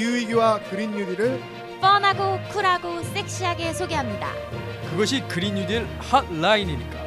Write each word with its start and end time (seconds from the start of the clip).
기후위기와 0.00 0.60
그린 0.70 0.92
뉴딜을 0.92 1.40
fun하고 1.82 2.38
쿨하고 2.52 3.02
섹시하게 3.02 3.74
소개합니다. 3.74 4.28
그것이 4.90 5.20
그린 5.28 5.54
뉴딜 5.56 5.86
핫라인이니까. 5.98 6.98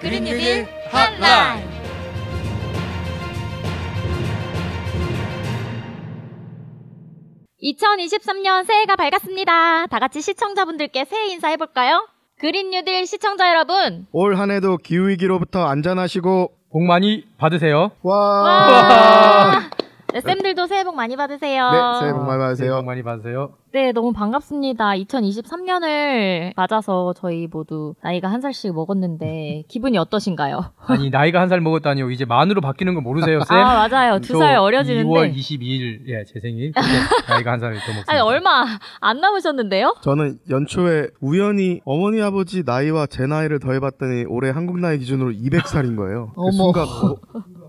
그린 0.00 0.24
뉴딜 0.24 0.66
핫라인. 0.90 1.22
핫라인. 1.22 1.72
2023년 7.62 8.66
새해가 8.66 8.96
밝았습니다. 8.96 9.86
다 9.86 9.98
같이 9.98 10.20
시청자분들께 10.20 11.06
새해 11.06 11.28
인사해 11.28 11.56
볼까요? 11.56 12.06
그린 12.38 12.70
뉴딜 12.70 13.06
시청자 13.06 13.48
여러분. 13.48 14.06
올 14.12 14.36
한해도 14.36 14.76
기후 14.78 15.08
위기로부터 15.08 15.64
안전하시고 15.64 16.52
복 16.70 16.82
많이 16.82 17.24
받으세요. 17.38 17.92
와, 18.02 18.16
와. 18.42 19.70
네, 20.12 20.20
쌤들도 20.20 20.66
새해 20.66 20.84
복 20.84 20.94
많이 20.94 21.16
받으세요. 21.16 21.70
네, 21.70 21.78
새해 22.00 22.12
복 22.12 22.24
많이 22.26 22.36
새해 22.56 22.68
받으세요. 22.68 22.76
복 22.76 22.84
많이 22.84 23.02
받으세요. 23.02 23.52
네, 23.72 23.92
너무 23.92 24.12
반갑습니다. 24.12 24.90
2023년을 24.96 26.52
맞아서 26.56 27.14
저희 27.16 27.46
모두 27.50 27.94
나이가 28.02 28.28
한 28.30 28.42
살씩 28.42 28.74
먹었는데 28.74 29.62
기분이 29.68 29.96
어떠신가요? 29.98 30.60
아니 30.86 31.08
나이가 31.10 31.40
한 31.40 31.48
살 31.48 31.60
먹었다니요. 31.62 32.10
이제 32.10 32.24
만으로 32.26 32.60
바뀌는 32.60 32.94
거 32.94 33.00
모르세요, 33.00 33.40
쌤? 33.40 33.56
아, 33.56 33.88
맞아요. 33.88 34.18
두 34.20 34.36
살 34.38 34.56
어려지는데. 34.56 35.08
2월 35.08 35.34
22일 35.34 36.06
예, 36.08 36.24
제 36.24 36.40
생일. 36.40 36.72
그때 36.72 36.86
나이가 37.28 37.52
한 37.52 37.60
살 37.60 37.72
더 37.72 37.76
먹습니다. 37.78 38.12
아니, 38.12 38.20
얼마 38.20 38.64
안 39.00 39.20
남으셨는데요? 39.20 39.96
저는 40.02 40.38
연초에 40.50 41.08
우연히 41.20 41.80
어머니 41.84 42.20
아버지 42.22 42.62
나이와 42.66 43.06
제 43.06 43.26
나이를 43.26 43.58
더해봤더니 43.60 44.24
올해 44.28 44.50
한국 44.50 44.78
나이 44.78 44.98
기준으로 44.98 45.30
200살인 45.32 45.96
거예요. 45.96 46.32
그 46.34 46.40
어머. 46.42 46.50
순간 46.52 46.82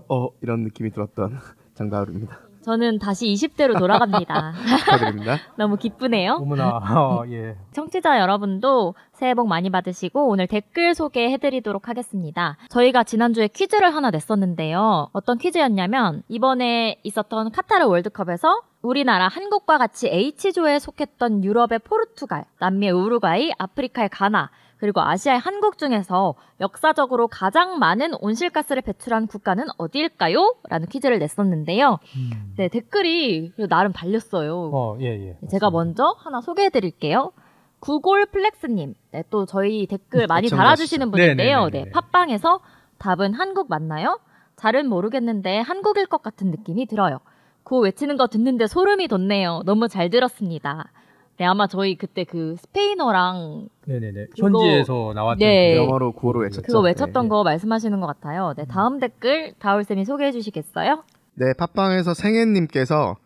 어, 0.08 0.14
어 0.14 0.28
이런 0.42 0.60
느낌이 0.64 0.90
들었던 0.90 1.38
장다울입니다. 1.74 2.38
저는 2.64 2.98
다시 2.98 3.26
20대로 3.26 3.78
돌아갑니다. 3.78 4.52
축하드립니다. 4.80 5.36
너무 5.56 5.76
기쁘네요. 5.76 6.38
어머나. 6.40 6.78
어, 6.96 7.24
예. 7.28 7.56
청취자 7.72 8.18
여러분도 8.20 8.94
새해 9.12 9.34
복 9.34 9.48
많이 9.48 9.68
받으시고 9.68 10.28
오늘 10.28 10.46
댓글 10.46 10.94
소개해드리도록 10.94 11.88
하겠습니다. 11.88 12.56
저희가 12.70 13.04
지난주에 13.04 13.48
퀴즈를 13.48 13.94
하나 13.94 14.10
냈었는데요. 14.10 15.10
어떤 15.12 15.36
퀴즈였냐면 15.36 16.22
이번에 16.28 17.00
있었던 17.02 17.52
카타르 17.52 17.84
월드컵에서 17.86 18.62
우리나라 18.80 19.28
한국과 19.28 19.76
같이 19.76 20.08
H조에 20.08 20.78
속했던 20.78 21.44
유럽의 21.44 21.80
포르투갈, 21.80 22.44
남미의 22.60 22.92
우루과이, 22.92 23.52
아프리카의 23.58 24.08
가나, 24.10 24.50
그리고 24.84 25.00
아시아의 25.00 25.38
한국 25.38 25.78
중에서 25.78 26.34
역사적으로 26.60 27.26
가장 27.26 27.78
많은 27.78 28.12
온실가스를 28.20 28.82
배출한 28.82 29.26
국가는 29.26 29.64
어디일까요? 29.78 30.56
라는 30.68 30.86
퀴즈를 30.88 31.18
냈었는데요. 31.18 32.00
음. 32.16 32.52
네, 32.58 32.68
댓글이 32.68 33.52
나름 33.70 33.94
달렸어요. 33.94 34.70
어, 34.74 34.98
예, 35.00 35.06
예. 35.06 35.38
제가 35.48 35.70
먼저 35.70 36.14
하나 36.18 36.42
소개해 36.42 36.68
드릴게요. 36.68 37.32
구골 37.80 38.26
플렉스님. 38.26 38.92
네, 39.12 39.24
또 39.30 39.46
저희 39.46 39.86
댓글 39.86 40.26
많이 40.26 40.48
애청자시죠. 40.48 40.56
달아주시는 40.56 41.10
분인데요. 41.10 41.60
네네네네. 41.60 41.84
네, 41.86 41.90
팟빵에서 41.90 42.60
답은 42.98 43.32
한국 43.32 43.70
맞나요? 43.70 44.20
잘은 44.56 44.90
모르겠는데 44.90 45.60
한국일 45.60 46.04
것 46.08 46.22
같은 46.22 46.50
느낌이 46.50 46.84
들어요. 46.84 47.20
구 47.62 47.78
외치는 47.78 48.18
거 48.18 48.26
듣는데 48.26 48.66
소름이 48.66 49.08
돋네요. 49.08 49.62
너무 49.64 49.88
잘 49.88 50.10
들었습니다. 50.10 50.90
네, 51.36 51.44
아마 51.46 51.66
저희 51.66 51.96
그때 51.96 52.22
그 52.24 52.54
스페인어랑 52.58 53.68
네, 53.86 53.98
네, 53.98 54.12
네. 54.12 54.26
그거- 54.36 54.46
현지에서 54.46 55.12
나왔던 55.14 55.38
네. 55.38 55.74
그 55.74 55.82
영어로 55.82 56.12
구호로 56.12 56.40
외쳤죠. 56.40 56.62
그거 56.66 56.80
외쳤던 56.80 57.24
네. 57.24 57.28
거 57.28 57.42
말씀하시는 57.42 58.00
것 58.00 58.06
같아요. 58.06 58.54
네, 58.56 58.64
다음 58.66 59.00
댓글 59.00 59.52
다울쌤이 59.58 60.04
소개해 60.04 60.30
주시겠어요? 60.32 61.02
네, 61.34 61.52
팟빵에서 61.58 62.14
생애님께서 62.14 63.16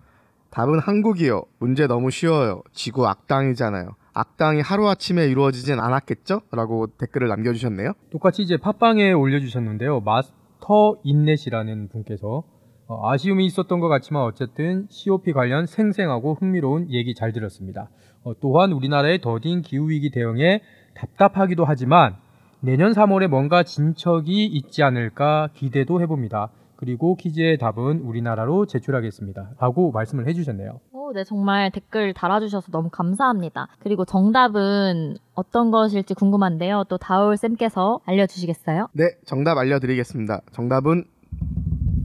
답은 0.51 0.79
한국이요. 0.79 1.43
문제 1.59 1.87
너무 1.87 2.11
쉬워요. 2.11 2.63
지구 2.73 3.07
악당이잖아요. 3.07 3.91
악당이 4.15 4.63
하루아침에 4.63 5.27
이루어지진 5.27 5.79
않았겠죠? 5.79 6.41
라고 6.51 6.87
댓글을 6.87 7.29
남겨주셨네요. 7.29 7.93
똑같이 8.11 8.43
이제 8.43 8.57
팟빵에 8.57 9.13
올려주셨는데요. 9.13 10.01
마스터 10.01 10.97
인넷이라는 11.05 11.89
분께서 11.91 12.43
어, 12.89 13.11
아쉬움이 13.11 13.45
있었던 13.45 13.81
것 13.81 13.89
같지만 13.89 14.23
어쨌든 14.23 14.87
COP 14.89 15.33
관련 15.33 15.67
생생하고 15.67 16.35
흥미로운 16.35 16.91
얘기 16.91 17.15
잘 17.15 17.33
들었습니다. 17.33 17.91
어, 18.25 18.33
또한 18.41 18.73
우리나라의 18.73 19.21
더딘 19.21 19.61
기후위기 19.61 20.11
대응에 20.11 20.63
답답하기도 20.95 21.67
하지만 21.67 22.17
내년 22.61 22.93
3월에 22.93 23.29
뭔가 23.29 23.63
진척이 23.63 24.47
있지 24.47 24.83
않을까 24.83 25.51
기대도 25.55 26.01
해봅니다. 26.01 26.51
그리고 26.77 27.17
퀴즈의 27.17 27.59
답은 27.59 28.01
우리나라로 28.01 28.67
제출하겠습니다. 28.67 29.51
라고 29.59 29.91
말씀을 29.91 30.27
해주셨네요. 30.29 30.81
오, 30.93 31.13
네, 31.13 31.25
정말 31.25 31.71
댓글 31.71 32.15
달아주셔서 32.15 32.71
너무 32.71 32.89
감사합니다. 32.89 33.69
그리고 33.81 34.05
정답은 34.05 35.17
어떤 35.35 35.71
것일지 35.71 36.15
궁금한데요. 36.15 36.85
또 36.89 36.97
다울쌤께서 36.97 38.01
알려주시겠어요? 38.05 38.89
네, 38.93 39.05
정답 39.27 39.59
알려드리겠습니다. 39.59 40.41
정답은, 40.53 41.05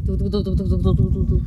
두두두두두두두두두. 0.05 1.39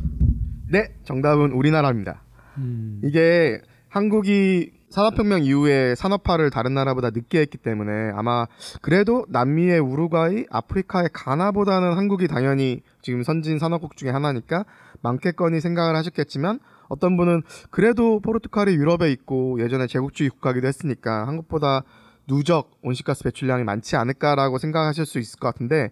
네, 0.69 0.93
정답은 1.03 1.51
우리나라입니다. 1.51 2.21
음, 2.57 3.01
이게 3.03 3.61
한국이 3.89 4.71
산업혁명 4.89 5.43
이후에 5.43 5.95
산업화를 5.95 6.49
다른 6.49 6.73
나라보다 6.73 7.09
늦게 7.09 7.41
했기 7.41 7.57
때문에 7.57 8.11
아마 8.15 8.47
그래도 8.81 9.25
남미의 9.29 9.79
우루과이, 9.79 10.45
아프리카의 10.49 11.09
가나보다는 11.11 11.97
한국이 11.97 12.27
당연히 12.27 12.81
지금 13.01 13.23
선진 13.23 13.59
산업국 13.59 13.97
중에 13.97 14.09
하나니까 14.11 14.65
많겠거니 15.01 15.59
생각을 15.59 15.95
하셨겠지만 15.95 16.59
어떤 16.87 17.17
분은 17.17 17.43
그래도 17.69 18.21
포르투갈이 18.21 18.75
유럽에 18.75 19.11
있고 19.11 19.59
예전에 19.61 19.87
제국주의 19.87 20.29
국가기도 20.29 20.67
했으니까 20.67 21.27
한국보다 21.27 21.83
누적 22.27 22.71
온실가스 22.81 23.23
배출량이 23.23 23.63
많지 23.63 23.95
않을까라고 23.97 24.57
생각하실 24.57 25.05
수 25.05 25.19
있을 25.19 25.39
것 25.39 25.47
같은데 25.47 25.91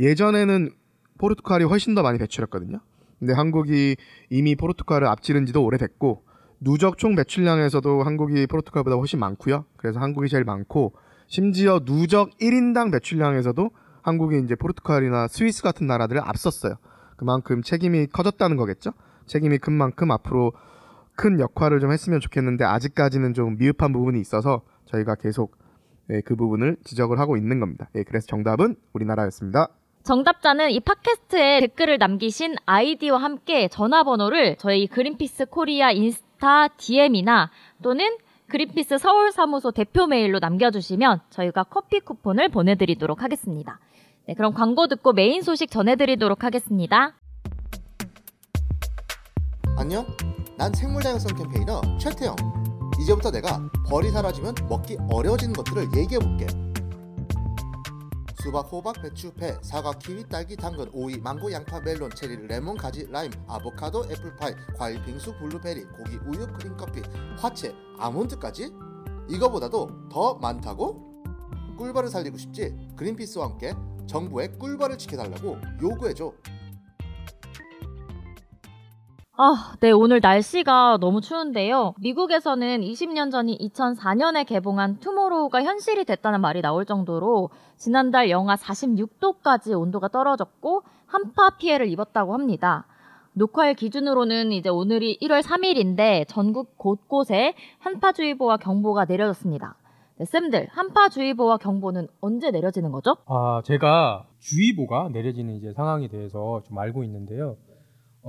예전에는 0.00 0.70
포르투갈이 1.18 1.64
훨씬 1.64 1.94
더 1.94 2.02
많이 2.02 2.18
배출했거든요. 2.18 2.80
근데 3.18 3.32
한국이 3.32 3.96
이미 4.30 4.54
포르투갈을 4.54 5.06
앞지른 5.08 5.46
지도 5.46 5.64
오래됐고 5.64 6.24
누적 6.60 6.98
총 6.98 7.14
배출량에서도 7.14 8.02
한국이 8.02 8.46
포르투갈보다 8.46 8.96
훨씬 8.96 9.18
많고요. 9.18 9.64
그래서 9.76 10.00
한국이 10.00 10.28
제일 10.28 10.44
많고 10.44 10.94
심지어 11.26 11.80
누적 11.84 12.30
1인당 12.38 12.90
배출량에서도 12.92 13.70
한국이 14.02 14.40
이제 14.40 14.54
포르투갈이나 14.54 15.28
스위스 15.28 15.62
같은 15.62 15.86
나라들을 15.86 16.20
앞섰어요. 16.24 16.74
그만큼 17.16 17.62
책임이 17.62 18.06
커졌다는 18.06 18.56
거겠죠. 18.56 18.92
책임이 19.26 19.58
큰 19.58 19.72
만큼 19.74 20.10
앞으로 20.10 20.52
큰 21.14 21.40
역할을 21.40 21.80
좀 21.80 21.92
했으면 21.92 22.20
좋겠는데 22.20 22.64
아직까지는 22.64 23.34
좀 23.34 23.56
미흡한 23.58 23.92
부분이 23.92 24.20
있어서 24.20 24.62
저희가 24.86 25.16
계속 25.16 25.56
예, 26.10 26.22
그 26.22 26.36
부분을 26.36 26.76
지적을 26.84 27.18
하고 27.18 27.36
있는 27.36 27.60
겁니다. 27.60 27.90
예, 27.94 28.02
그래서 28.02 28.26
정답은 28.28 28.76
우리나라였습니다. 28.94 29.68
정답자는 30.08 30.70
이 30.70 30.80
팟캐스트에 30.80 31.60
댓글을 31.60 31.98
남기신 31.98 32.54
아이디와 32.64 33.18
함께 33.22 33.68
전화번호를 33.68 34.56
저희 34.56 34.86
그린피스 34.86 35.50
코리아 35.50 35.90
인스타 35.90 36.68
DM이나 36.78 37.50
또는 37.82 38.16
그린피스 38.48 38.96
서울 38.96 39.32
사무소 39.32 39.70
대표 39.70 40.06
메일로 40.06 40.38
남겨주시면 40.38 41.20
저희가 41.28 41.64
커피 41.64 42.00
쿠폰을 42.00 42.48
보내드리도록 42.48 43.22
하겠습니다. 43.22 43.80
네, 44.26 44.32
그럼 44.32 44.54
광고 44.54 44.88
듣고 44.88 45.12
메인 45.12 45.42
소식 45.42 45.70
전해드리도록 45.70 46.42
하겠습니다. 46.42 47.12
안녕? 49.76 50.06
난 50.56 50.72
생물 50.72 51.02
다양성 51.02 51.36
campaigner 51.36 51.82
최태영. 51.98 52.34
이제부터 53.02 53.30
내가 53.30 53.60
벌이 53.90 54.08
사라지면 54.08 54.54
먹기 54.70 54.96
어려워지는 55.10 55.52
것들을 55.52 55.88
얘기해볼게. 55.98 56.46
수박, 58.42 58.70
호박, 58.70 59.02
배추, 59.02 59.32
배, 59.32 59.58
사과, 59.62 59.92
키위, 59.92 60.22
딸기, 60.28 60.54
당근, 60.54 60.88
오이, 60.92 61.18
망고, 61.18 61.50
양파, 61.50 61.80
멜론, 61.80 62.10
체리, 62.14 62.36
레몬, 62.46 62.76
가지, 62.76 63.04
라임, 63.10 63.32
아보카도, 63.48 64.04
애플파이, 64.10 64.54
과일, 64.76 65.02
빙수, 65.04 65.36
블루베리, 65.38 65.84
고기, 65.86 66.16
우유, 66.18 66.46
크림, 66.52 66.76
커피, 66.76 67.02
화채, 67.36 67.74
아몬드까지? 67.98 68.72
이거보다도 69.28 70.08
더 70.08 70.34
많다고? 70.34 71.22
꿀벌을 71.78 72.08
살리고 72.08 72.38
싶지? 72.38 72.90
그린피스와 72.96 73.46
함께 73.46 73.74
정부의 74.06 74.56
꿀벌을 74.56 74.98
지켜달라고 74.98 75.56
요구해줘. 75.82 76.32
아, 79.40 79.76
네, 79.78 79.92
오늘 79.92 80.18
날씨가 80.20 80.98
너무 81.00 81.20
추운데요. 81.20 81.94
미국에서는 82.00 82.80
20년 82.80 83.30
전인 83.30 83.56
2004년에 83.58 84.44
개봉한 84.44 84.98
투모로우가 84.98 85.62
현실이 85.62 86.06
됐다는 86.06 86.40
말이 86.40 86.60
나올 86.60 86.84
정도로 86.84 87.50
지난달 87.76 88.30
영하 88.30 88.56
46도까지 88.56 89.80
온도가 89.80 90.08
떨어졌고 90.08 90.82
한파 91.06 91.50
피해를 91.50 91.86
입었다고 91.86 92.34
합니다. 92.34 92.86
녹화일 93.34 93.74
기준으로는 93.74 94.50
이제 94.50 94.70
오늘이 94.70 95.16
1월 95.22 95.44
3일인데 95.44 96.24
전국 96.26 96.76
곳곳에 96.76 97.54
한파주의보와 97.78 98.56
경보가 98.56 99.04
내려졌습니다. 99.04 99.76
네, 100.16 100.24
쌤들, 100.24 100.66
한파주의보와 100.72 101.58
경보는 101.58 102.08
언제 102.20 102.50
내려지는 102.50 102.90
거죠? 102.90 103.14
아, 103.26 103.62
제가 103.64 104.26
주의보가 104.40 105.10
내려지는 105.12 105.54
이제 105.54 105.72
상황에 105.74 106.08
대해서 106.08 106.60
좀 106.66 106.76
알고 106.76 107.04
있는데요. 107.04 107.56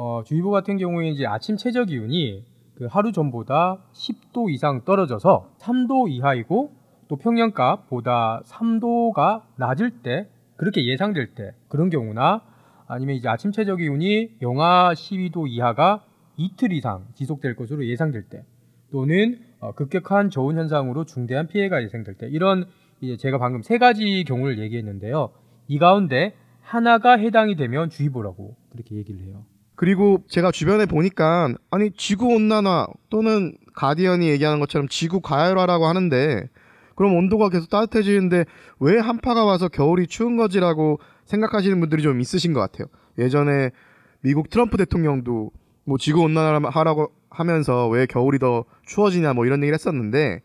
어, 0.01 0.23
주의보 0.23 0.49
같은 0.49 0.77
경우에 0.77 1.09
이제 1.09 1.25
아침 1.25 1.57
최저 1.57 1.83
기온이 1.83 2.45
그 2.75 2.85
하루 2.85 3.11
전보다 3.11 3.79
10도 3.91 4.49
이상 4.49 4.85
떨어져서 4.85 5.51
3도 5.59 6.09
이하이고 6.09 6.71
또 7.09 7.17
평년값보다 7.17 8.43
3도가 8.45 9.41
낮을 9.57 9.99
때 10.01 10.29
그렇게 10.55 10.85
예상될 10.85 11.35
때 11.35 11.51
그런 11.67 11.89
경우나 11.89 12.41
아니면 12.87 13.17
이제 13.17 13.27
아침 13.27 13.51
최저 13.51 13.75
기온이 13.75 14.37
영하 14.41 14.93
12도 14.93 15.49
이하가 15.49 16.05
이틀 16.37 16.71
이상 16.71 17.05
지속될 17.15 17.57
것으로 17.57 17.85
예상될 17.85 18.29
때 18.29 18.45
또는 18.93 19.41
어, 19.59 19.73
급격한 19.73 20.29
저온 20.29 20.57
현상으로 20.57 21.03
중대한 21.03 21.47
피해가 21.47 21.83
예상될 21.83 22.13
때 22.15 22.29
이런 22.29 22.63
이제 23.01 23.17
제가 23.17 23.37
방금 23.37 23.63
세 23.63 23.77
가지 23.77 24.23
경우를 24.23 24.59
얘기했는데요. 24.59 25.31
이 25.67 25.77
가운데 25.77 26.35
하나가 26.61 27.17
해당이 27.17 27.57
되면 27.57 27.89
주의보라고 27.89 28.55
그렇게 28.71 28.95
얘기를 28.95 29.19
해요. 29.25 29.43
그리고 29.79 30.21
제가 30.27 30.51
주변에 30.51 30.85
보니까 30.85 31.53
아니 31.71 31.89
지구 31.91 32.25
온난화 32.35 32.87
또는 33.09 33.53
가디언이 33.75 34.27
얘기하는 34.27 34.59
것처럼 34.59 34.89
지구 34.89 35.21
가열화라고 35.21 35.87
하는데 35.87 36.49
그럼 36.95 37.15
온도가 37.15 37.47
계속 37.47 37.69
따뜻해지는데 37.69 38.43
왜 38.81 38.99
한파가 38.99 39.45
와서 39.45 39.69
겨울이 39.69 40.07
추운 40.07 40.35
거지라고 40.35 40.99
생각하시는 41.23 41.79
분들이 41.79 42.03
좀 42.03 42.19
있으신 42.19 42.51
것 42.51 42.59
같아요. 42.59 42.87
예전에 43.17 43.71
미국 44.19 44.49
트럼프 44.49 44.75
대통령도 44.75 45.51
뭐 45.85 45.97
지구 45.97 46.23
온난화라고 46.23 47.13
하면서 47.29 47.87
왜 47.87 48.05
겨울이 48.05 48.37
더 48.37 48.65
추워지냐 48.85 49.31
뭐 49.31 49.45
이런 49.45 49.61
얘기를 49.61 49.75
했었는데 49.75 50.41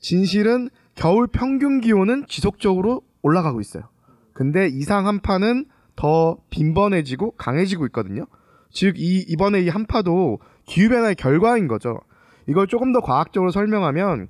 진실은 0.00 0.68
겨울 0.96 1.28
평균 1.28 1.80
기온은 1.80 2.24
지속적으로 2.26 3.02
올라가고 3.22 3.60
있어요. 3.60 3.84
근데 4.32 4.66
이상 4.66 5.06
한파는 5.06 5.66
더 5.94 6.38
빈번해지고 6.50 7.36
강해지고 7.36 7.86
있거든요. 7.86 8.26
즉 8.70 8.96
이 8.96 9.24
이번에 9.28 9.60
이 9.60 9.68
한파도 9.68 10.38
기후 10.66 10.88
변화의 10.90 11.14
결과인 11.14 11.68
거죠. 11.68 12.00
이걸 12.46 12.66
조금 12.66 12.92
더 12.92 13.00
과학적으로 13.00 13.50
설명하면 13.50 14.28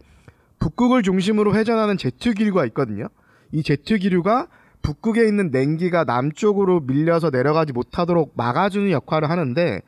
북극을 0.58 1.02
중심으로 1.02 1.54
회전하는 1.54 1.96
제트 1.96 2.34
기류가 2.34 2.66
있거든요. 2.66 3.08
이 3.52 3.62
제트 3.62 3.98
기류가 3.98 4.48
북극에 4.82 5.26
있는 5.26 5.50
냉기가 5.50 6.04
남쪽으로 6.04 6.80
밀려서 6.80 7.30
내려가지 7.30 7.72
못하도록 7.72 8.32
막아주는 8.36 8.90
역할을 8.90 9.30
하는데 9.30 9.82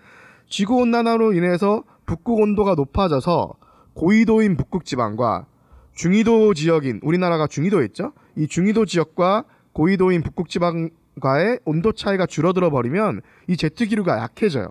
지구 0.48 0.76
온난화로 0.76 1.32
인해서 1.32 1.84
북극 2.06 2.38
온도가 2.38 2.74
높아져서 2.74 3.54
고緯도인 3.94 4.56
북극 4.56 4.84
지방과 4.84 5.46
중위도 5.94 6.54
지역인 6.54 7.00
우리나라가 7.02 7.46
중위도에 7.46 7.84
있죠. 7.86 8.12
이 8.36 8.46
중위도 8.46 8.84
지역과 8.84 9.44
고緯도인 9.72 10.22
북극 10.22 10.48
지방 10.48 10.90
과의 11.20 11.60
온도 11.64 11.92
차이가 11.92 12.26
줄어들어 12.26 12.70
버리면 12.70 13.20
이 13.46 13.56
제트 13.56 13.86
기류가 13.86 14.18
약해져요. 14.18 14.68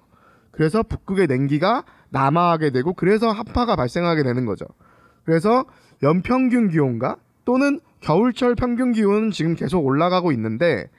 그래서 0.51 0.83
북극의 0.83 1.27
냉기가 1.27 1.83
남하하게 2.09 2.71
되고 2.71 2.93
그래서 2.93 3.29
한파가 3.29 3.75
발생하게 3.75 4.23
되는 4.23 4.45
거죠. 4.45 4.65
그래서 5.23 5.65
연평균 6.03 6.69
기온과 6.69 7.17
또는 7.45 7.79
겨울철 8.01 8.55
평균 8.55 8.91
기온은 8.91 9.31
지금 9.31 9.55
계속 9.55 9.85
올라가고 9.85 10.31
있는데 10.31 10.89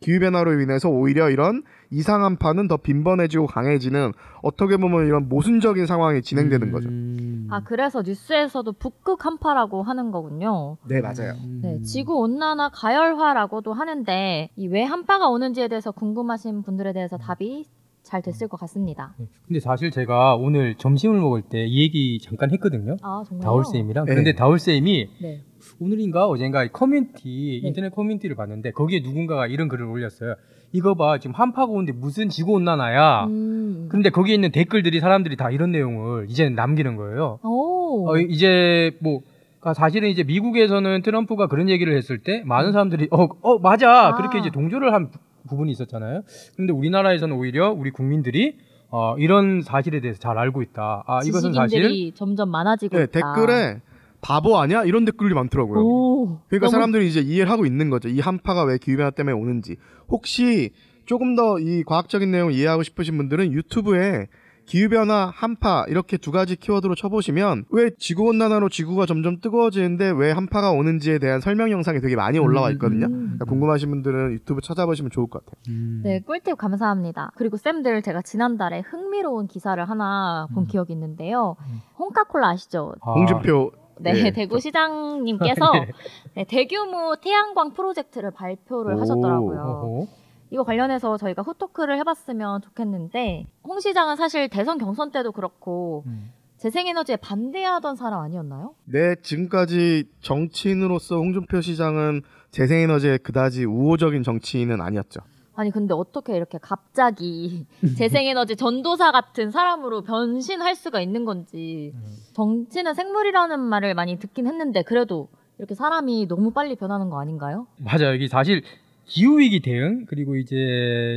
기후 0.00 0.20
변화로 0.20 0.60
인해서 0.60 0.88
오히려 0.88 1.30
이런 1.30 1.62
이상 1.92 2.24
한파는 2.24 2.68
더 2.68 2.78
빈번해지고 2.78 3.46
강해지는 3.46 4.12
어떻게 4.42 4.76
보면 4.78 5.06
이런 5.06 5.28
모순적인 5.28 5.86
상황이 5.86 6.22
진행되는 6.22 6.72
거죠. 6.72 6.88
음. 6.88 7.46
아 7.50 7.62
그래서 7.62 8.02
뉴스에서도 8.02 8.72
북극 8.72 9.24
한파라고 9.26 9.82
하는 9.82 10.10
거군요. 10.10 10.78
네 10.88 11.00
맞아요. 11.02 11.34
네, 11.62 11.74
음. 11.74 11.82
지구 11.82 12.18
온난화 12.20 12.70
가열화라고도 12.70 13.72
하는데 13.74 14.48
이 14.56 14.66
왜 14.68 14.84
한파가 14.84 15.28
오는지에 15.28 15.68
대해서 15.68 15.90
궁금하신 15.92 16.62
분들에 16.62 16.94
대해서 16.94 17.18
답이 17.18 17.66
잘 18.02 18.22
됐을 18.22 18.48
것 18.48 18.58
같습니다. 18.60 19.14
네. 19.18 19.28
근데 19.46 19.60
사실 19.60 19.90
제가 19.90 20.34
오늘 20.36 20.74
점심을 20.76 21.20
먹을 21.20 21.42
때 21.42 21.66
이 21.66 21.82
얘기 21.82 22.18
잠깐 22.20 22.50
했거든요. 22.52 22.96
아 23.02 23.22
정말요? 23.28 23.44
다울 23.44 23.64
쌤이랑. 23.66 24.06
네. 24.06 24.14
근데 24.14 24.34
다울 24.34 24.58
쌤이 24.58 25.08
네. 25.20 25.42
오늘인가 25.78 26.26
어젠가 26.26 26.64
이 26.64 26.72
커뮤니티 26.72 27.60
네. 27.62 27.68
인터넷 27.68 27.90
커뮤니티를 27.94 28.34
봤는데 28.34 28.70
거기에 28.72 29.00
누군가가 29.04 29.46
이런 29.46 29.68
글을 29.68 29.84
올렸어요. 29.86 30.34
이거 30.72 30.94
봐 30.94 31.18
지금 31.18 31.34
한파가 31.34 31.70
오는데 31.70 31.92
무슨 31.92 32.28
지구 32.28 32.52
온난화야. 32.52 33.24
음. 33.26 33.88
근데 33.90 34.10
거기에 34.10 34.34
있는 34.34 34.50
댓글들이 34.50 35.00
사람들이 35.00 35.36
다 35.36 35.50
이런 35.50 35.70
내용을 35.70 36.26
이제는 36.30 36.54
남기는 36.54 36.96
거예요. 36.96 37.38
오. 37.44 38.08
어, 38.10 38.16
이제 38.18 38.96
뭐 39.00 39.20
그러니까 39.60 39.74
사실은 39.74 40.08
이제 40.08 40.22
미국에서는 40.24 41.02
트럼프가 41.02 41.46
그런 41.46 41.68
얘기를 41.68 41.94
했을 41.96 42.18
때 42.18 42.42
많은 42.46 42.72
사람들이 42.72 43.08
어, 43.10 43.28
어 43.42 43.58
맞아 43.58 44.08
아. 44.08 44.16
그렇게 44.16 44.38
이제 44.38 44.50
동조를 44.50 44.92
한 44.94 45.10
부- 45.10 45.18
부분이 45.48 45.70
있었잖아요. 45.72 46.22
그런데 46.54 46.72
우리나라에서는 46.72 47.36
오히려 47.36 47.70
우리 47.70 47.90
국민들이 47.90 48.56
어, 48.90 49.14
이런 49.18 49.60
사실에 49.62 50.00
대해서 50.00 50.18
잘 50.20 50.38
알고 50.38 50.62
있다. 50.62 51.04
아 51.06 51.20
이것은 51.24 51.52
사실 51.52 52.12
점점 52.14 52.50
많아지고 52.50 52.96
네, 52.96 53.04
있다. 53.04 53.12
댓글에 53.12 53.80
바보 54.20 54.58
아니야 54.58 54.84
이런 54.84 55.04
댓글이 55.04 55.34
많더라고요. 55.34 55.80
오. 55.80 56.26
그러니까 56.48 56.66
너무- 56.66 56.70
사람들이 56.70 57.08
이제 57.08 57.20
이해를 57.20 57.50
하고 57.50 57.66
있는 57.66 57.90
거죠. 57.90 58.08
이 58.08 58.20
한파가 58.20 58.64
왜 58.64 58.78
기후 58.78 58.96
변화 58.96 59.10
때문에 59.10 59.36
오는지. 59.36 59.76
혹시 60.12 60.70
조금 61.06 61.34
더 61.34 61.58
이 61.58 61.82
과학적인 61.84 62.30
내용을 62.30 62.52
이해하고 62.54 62.84
싶으신 62.84 63.16
분들은 63.16 63.52
유튜브에 63.52 64.28
기후 64.64 64.88
변화, 64.88 65.26
한파 65.34 65.84
이렇게 65.88 66.16
두 66.16 66.30
가지 66.30 66.54
키워드로 66.54 66.94
쳐보시면 66.94 67.64
왜 67.70 67.90
지구 67.98 68.28
온난화로 68.28 68.68
지구가 68.68 69.06
점점 69.06 69.40
뜨거워지는데 69.40 70.12
왜 70.16 70.30
한파가 70.30 70.70
오는지에 70.70 71.18
대한 71.18 71.40
설명 71.40 71.72
영상이 71.72 72.00
되게 72.00 72.14
많이 72.14 72.38
올라와 72.38 72.70
있거든요. 72.70 73.06
음. 73.06 73.10
그러니까 73.10 73.44
궁금하신 73.46 73.90
분들은 73.90 74.32
유튜브 74.34 74.60
찾아보시면 74.60 75.10
좋을 75.10 75.26
것 75.26 75.44
같아요. 75.44 75.60
음. 75.68 76.02
네, 76.04 76.20
꿀팁 76.20 76.56
감사합니다. 76.56 77.32
그리고 77.34 77.56
쌤들 77.56 78.02
제가 78.02 78.22
지난달에 78.22 78.80
흥미로운 78.86 79.48
기사를 79.48 79.84
하나 79.84 80.46
본 80.54 80.62
음. 80.62 80.66
기억이 80.68 80.92
있는데요. 80.92 81.56
음. 81.68 81.80
홍카콜라 81.98 82.50
아시죠? 82.50 82.94
아, 83.00 83.12
홍준표 83.14 83.72
네, 84.02 84.26
예, 84.26 84.30
대구 84.30 84.60
시장님께서 84.60 85.72
네, 86.34 86.44
대규모 86.44 87.16
태양광 87.16 87.72
프로젝트를 87.72 88.30
발표를 88.30 88.94
오. 88.94 89.00
하셨더라고요. 89.00 89.60
어허. 89.60 90.06
이거 90.50 90.64
관련해서 90.64 91.16
저희가 91.16 91.42
후토크를 91.42 91.98
해봤으면 91.98 92.60
좋겠는데 92.60 93.46
홍 93.64 93.80
시장은 93.80 94.16
사실 94.16 94.48
대선 94.48 94.76
경선 94.78 95.10
때도 95.10 95.32
그렇고 95.32 96.04
음. 96.06 96.30
재생에너지에 96.58 97.16
반대하던 97.16 97.96
사람 97.96 98.20
아니었나요? 98.20 98.74
네, 98.84 99.16
지금까지 99.22 100.04
정치인으로서 100.20 101.16
홍준표 101.16 101.60
시장은 101.60 102.22
재생에너지에 102.52 103.18
그다지 103.18 103.64
우호적인 103.64 104.22
정치인은 104.22 104.80
아니었죠. 104.80 105.20
아니 105.54 105.70
근데 105.70 105.94
어떻게 105.94 106.36
이렇게 106.36 106.58
갑자기 106.60 107.66
재생에너지 107.98 108.56
전도사 108.56 109.12
같은 109.12 109.50
사람으로 109.50 110.02
변신할 110.02 110.74
수가 110.74 111.00
있는 111.00 111.24
건지 111.24 111.92
음. 111.94 112.02
정치는 112.34 112.94
생물이라는 112.94 113.60
말을 113.60 113.94
많이 113.94 114.18
듣긴 114.18 114.46
했는데 114.46 114.82
그래도 114.82 115.28
이렇게 115.58 115.74
사람이 115.74 116.26
너무 116.28 116.52
빨리 116.52 116.74
변하는 116.76 117.10
거 117.10 117.20
아닌가요? 117.20 117.66
맞아요. 117.78 118.14
이게 118.14 118.26
사실 118.28 118.62
기후 119.04 119.38
위기 119.40 119.60
대응 119.60 120.06
그리고 120.06 120.36
이제 120.36 120.56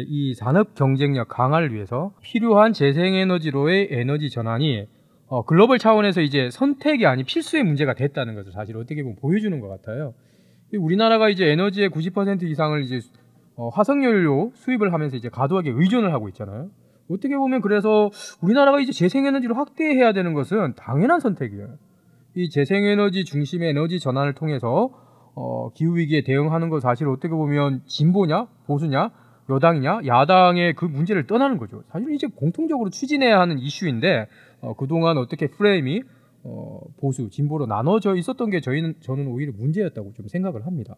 이 0.07 0.33
산업 0.33 0.75
경쟁력 0.75 1.29
강화를 1.29 1.73
위해서 1.73 2.11
필요한 2.21 2.73
재생 2.73 3.15
에너지로의 3.15 3.87
에너지 3.91 4.29
전환이 4.29 4.87
어, 5.27 5.43
글로벌 5.43 5.79
차원에서 5.79 6.21
이제 6.21 6.49
선택이 6.51 7.05
아닌 7.05 7.25
필수의 7.25 7.63
문제가 7.63 7.93
됐다는 7.93 8.35
것을 8.35 8.51
사실 8.51 8.77
어떻게 8.77 9.01
보면 9.01 9.15
보여주는 9.15 9.59
것 9.59 9.67
같아요. 9.67 10.13
이 10.73 10.77
우리나라가 10.77 11.29
이제 11.29 11.45
에너지의 11.45 11.89
90% 11.89 12.43
이상을 12.43 12.83
이제 12.83 12.99
어, 13.55 13.69
화석연료 13.69 14.51
수입을 14.53 14.93
하면서 14.93 15.15
이제 15.15 15.29
과도하게 15.29 15.71
의존을 15.71 16.13
하고 16.13 16.27
있잖아요. 16.29 16.69
어떻게 17.09 17.35
보면 17.35 17.61
그래서 17.61 18.09
우리나라가 18.41 18.79
이제 18.79 18.91
재생에너지를 18.91 19.57
확대해야 19.57 20.13
되는 20.13 20.33
것은 20.33 20.73
당연한 20.75 21.19
선택이에요. 21.19 21.77
이 22.35 22.49
재생에너지 22.49 23.23
중심의 23.23 23.69
에너지 23.69 23.99
전환을 23.99 24.33
통해서 24.33 24.89
어, 25.35 25.69
기후 25.73 25.97
위기에 25.97 26.23
대응하는 26.23 26.69
거 26.69 26.79
사실 26.79 27.07
어떻게 27.07 27.29
보면 27.29 27.83
진보냐 27.85 28.47
보수냐 28.65 29.11
여당이냐 29.49 30.01
야당의 30.05 30.73
그 30.73 30.85
문제를 30.85 31.27
떠나는 31.27 31.57
거죠. 31.57 31.83
사실 31.89 32.11
이제 32.13 32.27
공통적으로 32.27 32.89
추진해야 32.89 33.39
하는 33.39 33.59
이슈인데 33.59 34.27
어, 34.61 34.73
그동안 34.75 35.17
어떻게 35.17 35.47
프레임이 35.47 36.01
어, 36.43 36.79
보수 36.97 37.29
진보로 37.29 37.65
나눠져 37.65 38.15
있었던 38.15 38.49
게 38.49 38.59
저희는 38.59 38.95
저는 39.01 39.27
오히려 39.27 39.51
문제였다고 39.55 40.13
좀 40.13 40.27
생각을 40.27 40.65
합니다. 40.65 40.95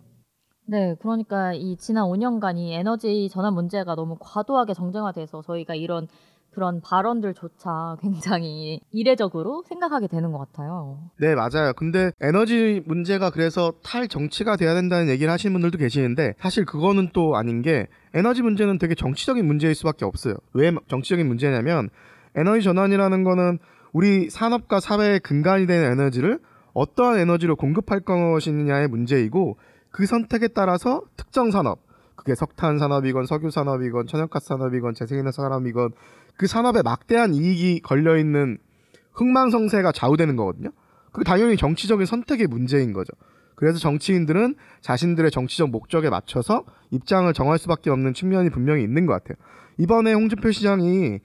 네, 0.69 0.95
그러니까 0.99 1.53
이 1.53 1.77
지난 1.77 2.05
5 2.05 2.17
년간 2.17 2.57
이 2.57 2.73
에너지 2.73 3.29
전환 3.31 3.53
문제가 3.53 3.95
너무 3.95 4.17
과도하게 4.19 4.73
정쟁화돼서 4.73 5.41
저희가 5.41 5.75
이런 5.75 6.07
그런 6.51 6.81
발언들조차 6.81 7.97
굉장히 8.01 8.81
이례적으로 8.91 9.63
생각하게 9.67 10.07
되는 10.07 10.31
것 10.31 10.39
같아요. 10.39 10.97
네, 11.19 11.35
맞아요. 11.35 11.71
근데 11.77 12.11
에너지 12.19 12.81
문제가 12.85 13.29
그래서 13.29 13.73
탈 13.83 14.07
정치가 14.07 14.57
돼야 14.57 14.73
된다는 14.73 15.07
얘기를 15.07 15.31
하시는 15.31 15.53
분들도 15.53 15.77
계시는데 15.77 16.33
사실 16.39 16.65
그거는 16.65 17.11
또 17.13 17.37
아닌 17.37 17.61
게 17.61 17.87
에너지 18.13 18.41
문제는 18.41 18.77
되게 18.77 18.93
정치적인 18.93 19.45
문제일 19.45 19.73
수밖에 19.75 20.03
없어요. 20.03 20.33
왜 20.53 20.73
정치적인 20.87 21.25
문제냐면 21.27 21.89
에너지 22.35 22.63
전환이라는 22.63 23.23
거는 23.23 23.59
우리 23.93 24.29
산업과 24.29 24.79
사회의 24.81 25.19
근간이 25.19 25.65
되는 25.65 25.91
에너지를 25.91 26.39
어떠한 26.73 27.19
에너지로 27.19 27.55
공급할 27.55 28.01
것이냐의 28.01 28.87
문제이고 28.87 29.57
그 29.97 30.05
선택에 30.05 30.49
따라서 30.49 31.01
특정 31.15 31.49
산업 31.49 31.79
그게 32.15 32.35
석탄 32.35 32.77
산업이건 32.77 33.25
석유 33.25 33.49
산업이건 33.49 34.05
천연가스 34.05 34.45
산업이건 34.45 34.93
재생에너지 34.93 35.37
산업이건 35.37 35.89
그 36.37 36.45
산업에 36.45 36.83
막대한 36.83 37.33
이익이 37.33 37.79
걸려 37.79 38.15
있는 38.15 38.59
흥망성쇠가 39.13 39.93
좌우되는 39.93 40.35
거거든요. 40.35 40.69
그 41.11 41.23
당연히 41.23 41.57
정치적인 41.57 42.05
선택의 42.05 42.45
문제인 42.45 42.93
거죠. 42.93 43.11
그래서 43.55 43.79
정치인들은 43.79 44.53
자신들의 44.81 45.31
정치적 45.31 45.71
목적에 45.71 46.11
맞춰서 46.11 46.63
입장을 46.91 47.33
정할 47.33 47.57
수밖에 47.57 47.89
없는 47.89 48.13
측면이 48.13 48.51
분명히 48.51 48.83
있는 48.83 49.07
것 49.07 49.13
같아요. 49.13 49.35
이번에 49.79 50.13
홍준표 50.13 50.51
시장이 50.51 51.21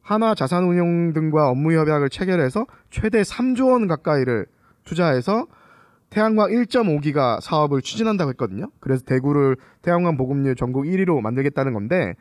하나 0.00 0.34
자산운용 0.34 1.12
등과 1.12 1.50
업무 1.50 1.74
협약을 1.74 2.08
체결해서 2.08 2.64
최대 2.88 3.20
3조 3.20 3.72
원 3.72 3.86
가까이를 3.86 4.46
투자해서 4.84 5.46
태양광 6.14 6.50
1.5기가 6.50 7.40
사업을 7.40 7.82
추진한다고 7.82 8.30
했거든요. 8.30 8.70
그래서 8.78 9.04
대구를 9.04 9.56
태양광 9.82 10.16
보급률 10.16 10.54
전국 10.54 10.84
1위로 10.84 11.20
만들겠다는 11.20 11.72
건데 11.72 12.14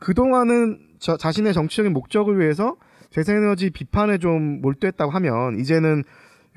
그동안은 0.00 0.78
저, 0.98 1.16
자신의 1.16 1.54
정치적인 1.54 1.94
목적을 1.94 2.38
위해서 2.38 2.76
재생에너지 3.08 3.70
비판에 3.70 4.18
좀 4.18 4.60
몰두했다고 4.60 5.10
하면 5.12 5.58
이제는 5.58 6.04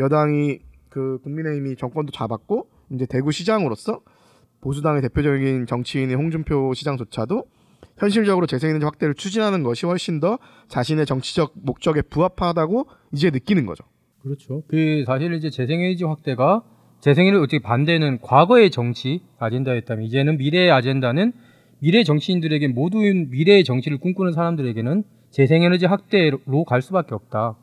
여당이 0.01 0.59
그 0.89 1.19
국민의힘이 1.23 1.77
정권도 1.77 2.11
잡았고 2.11 2.67
이제 2.91 3.05
대구 3.05 3.31
시장으로서 3.31 4.01
보수당의 4.59 5.01
대표적인 5.01 5.67
정치인인 5.67 6.17
홍준표 6.17 6.73
시장조차도 6.73 7.45
현실적으로 7.99 8.47
재생에너지 8.47 8.83
확대를 8.83 9.13
추진하는 9.13 9.63
것이 9.63 9.85
훨씬 9.85 10.19
더 10.19 10.39
자신의 10.67 11.05
정치적 11.05 11.53
목적에 11.55 12.01
부합하다고 12.01 12.87
이제 13.13 13.29
느끼는 13.29 13.65
거죠. 13.65 13.85
그렇죠. 14.21 14.63
그 14.67 15.05
사실 15.07 15.33
이제 15.33 15.49
재생에너지 15.49 16.03
확대가 16.03 16.63
재생에너지 17.01 17.41
어떻게 17.41 17.59
반대는 17.59 18.19
과거의 18.21 18.69
정치 18.69 19.21
아젠다였다면 19.39 20.05
이제는 20.05 20.37
미래의 20.37 20.71
아젠다는 20.71 21.33
미래 21.79 22.03
정치인들에게 22.03 22.67
모두 22.69 22.99
미래의 22.99 23.63
정치를 23.63 23.97
꿈꾸는 23.97 24.33
사람들에게는 24.33 25.03
재생에너지 25.31 25.87
확대로 25.87 26.39
갈 26.65 26.81
수밖에 26.81 27.15
없다. 27.15 27.55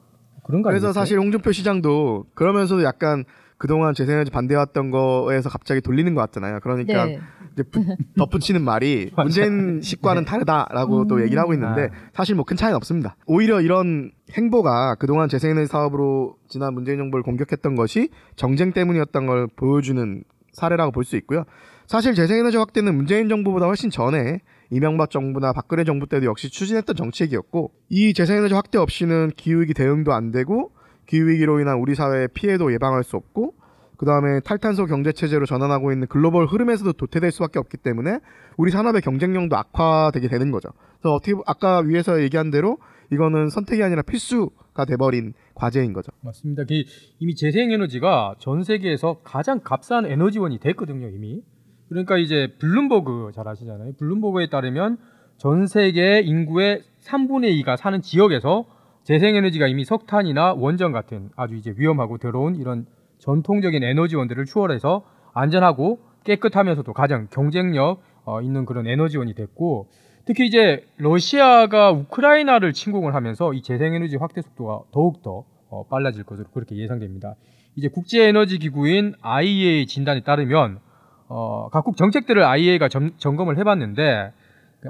그런 0.43 0.63
거 0.63 0.71
그래서 0.71 0.87
아닙니까? 0.87 1.01
사실 1.01 1.19
홍준표 1.19 1.53
시장도 1.53 2.27
그러면서도 2.35 2.83
약간 2.83 3.25
그동안 3.59 3.93
재생에너지 3.95 4.31
반대왔던 4.31 4.91
거에서 4.91 5.49
갑자기 5.51 5.81
돌리는 5.81 6.15
것 6.15 6.21
같잖아요. 6.23 6.61
그러니까 6.63 7.07
네. 7.07 7.21
이제 7.53 7.63
부- 7.65 7.85
덧붙이는 8.17 8.63
말이 8.63 9.11
문재인 9.17 9.81
식과는 9.83 10.25
다르다라고 10.25 11.07
또 11.09 11.21
얘기를 11.23 11.43
하고 11.43 11.55
있는데 11.55 11.91
사실 12.15 12.35
뭐 12.37 12.45
큰 12.45 12.57
차이는 12.57 12.77
없습니다. 12.77 13.17
오히려 13.27 13.61
이런 13.61 14.13
행보가 14.33 14.95
그동안 14.95 15.29
재생에너지 15.29 15.67
사업으로 15.67 16.37
지난 16.49 16.73
문재인 16.73 16.99
정부를 16.99 17.23
공격했던 17.25 17.75
것이 17.75 18.11
정쟁 18.37 18.73
때문이었던 18.73 19.27
걸 19.27 19.49
보여주는 19.49 20.23
사례라고 20.53 20.93
볼 20.93 21.05
수 21.05 21.17
있고요. 21.17 21.45
사실 21.87 22.15
재생에너지 22.15 22.57
확대는 22.59 22.95
문재인 22.95 23.29
정부보다 23.29 23.67
훨씬 23.67 23.91
전에 23.91 24.41
이명박 24.71 25.11
정부나 25.11 25.53
박근혜 25.53 25.83
정부 25.85 26.07
때도 26.07 26.27
역시 26.27 26.51
추진했던 26.51 26.95
정책이었고 26.97 27.73
이 27.89 28.13
재생에너지 28.13 28.55
확대 28.55 28.77
없이는 28.79 29.33
기후위기 29.37 29.73
대응도 29.75 30.13
안 30.13 30.31
되고 30.31 30.71
기후위기로 31.09 31.59
인한 31.61 31.79
우리 31.79 31.95
사회의 31.95 32.29
피해도 32.33 32.73
예방할 32.73 33.03
수 33.03 33.17
없고 33.17 33.55
그 33.97 34.07
다음에 34.07 34.39
탈탄소 34.41 34.87
경제 34.87 35.11
체제로 35.11 35.45
전환하고 35.45 35.91
있는 35.91 36.07
글로벌 36.07 36.47
흐름에서도 36.47 36.93
도태될 36.93 37.33
수밖에 37.33 37.59
없기 37.59 37.79
때문에 37.79 38.21
우리 38.57 38.71
산업의 38.71 39.01
경쟁력도 39.03 39.57
악화되게 39.57 40.29
되는 40.29 40.53
거죠. 40.53 40.69
그래서 41.01 41.15
어떻게 41.15 41.35
보- 41.35 41.43
아까 41.47 41.81
위에서 41.81 42.23
얘기한 42.23 42.53
대로 42.53 42.79
이거는 43.11 43.49
선택이 43.49 43.83
아니라 43.83 44.03
필수가 44.03 44.85
돼버린 44.85 45.33
과제인 45.55 45.93
거죠. 45.95 46.13
맞습니다. 46.21 46.63
그 46.69 46.85
이미 47.19 47.35
재생에너지가 47.35 48.37
전 48.39 48.63
세계에서 48.63 49.19
가장 49.25 49.61
값싼 49.65 50.07
에너지원이 50.07 50.61
됐거든요, 50.61 51.09
이미. 51.09 51.43
그러니까 51.89 52.19
이제 52.19 52.55
블룸버그 52.61 53.33
잘 53.35 53.49
아시잖아요. 53.49 53.95
블룸버그에 53.99 54.49
따르면 54.51 54.99
전 55.39 55.67
세계 55.67 56.21
인구의 56.21 56.83
3분의 57.03 57.61
2가 57.65 57.77
사는 57.77 58.01
지역에서 58.01 58.67
재생에너지가 59.09 59.69
이미 59.69 59.87
석탄이나 59.87 60.53
원전 60.53 60.93
같은 60.93 61.31
아주 61.35 61.55
이제 61.55 61.73
위험하고 61.75 62.19
더러운 62.19 62.57
이런 62.57 62.85
전통적인 63.21 63.83
에너지원들을 63.83 64.45
추월해서 64.45 65.03
안전하고 65.33 66.01
깨끗하면서도 66.25 66.93
가장 66.93 67.27
경쟁력 67.31 68.03
어, 68.27 68.43
있는 68.43 68.67
그런 68.67 68.87
에너지원이 68.87 69.33
됐고 69.35 69.89
특히 70.27 70.45
이제 70.45 70.85
러시아가 70.99 71.91
우크라이나를 71.91 72.75
침공을 72.75 73.15
하면서 73.15 73.55
이 73.55 73.63
재생에너지 73.63 74.17
확대 74.17 74.43
속도가 74.43 74.81
더욱더 74.93 75.45
어, 75.71 75.87
빨라질 75.87 76.25
것으로 76.25 76.49
그렇게 76.53 76.77
예상됩니다. 76.77 77.35
이제 77.77 77.89
국제에너지기구인 77.89 79.15
IEA 79.23 79.87
진단에 79.87 80.21
따르면 80.21 80.81
어, 81.29 81.71
각국 81.71 81.97
정책들을 81.97 82.45
IEA가 82.45 82.91
점, 82.91 83.13
점검을 83.17 83.57
해봤는데 83.57 84.35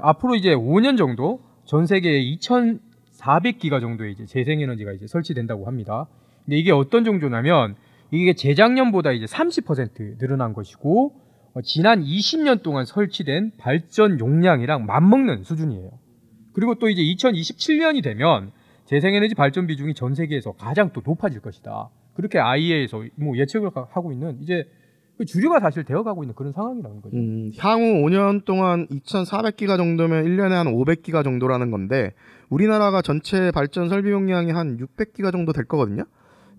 앞으로 0.01 0.35
이제 0.35 0.53
5년 0.53 0.97
정도 0.97 1.39
전 1.63 1.85
세계에 1.85 2.19
2,400기가 3.19 3.81
정도의 3.81 4.13
이제 4.13 4.25
재생에너지가 4.25 4.93
이제 4.93 5.07
설치된다고 5.07 5.67
합니다. 5.67 6.07
근데 6.45 6.57
이게 6.57 6.71
어떤 6.71 7.03
정도냐면 7.03 7.75
이게 8.11 8.33
재작년보다 8.33 9.11
이제 9.11 9.25
30% 9.25 10.17
늘어난 10.17 10.53
것이고 10.53 11.13
어, 11.53 11.61
지난 11.61 12.03
20년 12.03 12.63
동안 12.63 12.85
설치된 12.85 13.51
발전 13.57 14.19
용량이랑 14.19 14.85
맞먹는 14.85 15.43
수준이에요. 15.43 15.91
그리고 16.53 16.75
또 16.75 16.89
이제 16.89 17.01
2027년이 17.01 18.03
되면 18.03 18.51
재생에너지 18.85 19.35
발전 19.35 19.67
비중이 19.67 19.93
전 19.93 20.15
세계에서 20.15 20.53
가장 20.53 20.91
또 20.93 21.01
높아질 21.05 21.41
것이다. 21.41 21.89
그렇게 22.15 22.39
IEA에서 22.39 23.03
뭐 23.15 23.37
예측을 23.37 23.69
하- 23.75 23.87
하고 23.91 24.11
있는 24.11 24.39
이제 24.41 24.63
그 24.63 24.69
주류가 25.25 25.59
사실 25.59 25.83
되어가고 25.83 26.23
있는 26.23 26.35
그런 26.35 26.53
상황이라는 26.53 27.01
거죠. 27.01 27.17
음, 27.17 27.51
향후 27.57 28.05
5년 28.05 28.45
동안 28.45 28.87
2,400기가 28.87 29.77
정도면 29.77 30.25
1년에 30.25 30.51
한 30.51 30.67
500기가 30.67 31.23
정도라는 31.23 31.71
건데 31.71 32.13
우리나라가 32.49 33.01
전체 33.01 33.51
발전 33.51 33.89
설비 33.89 34.11
용량이 34.11 34.51
한 34.51 34.77
600기가 34.77 35.31
정도 35.31 35.51
될 35.51 35.65
거거든요. 35.65 36.03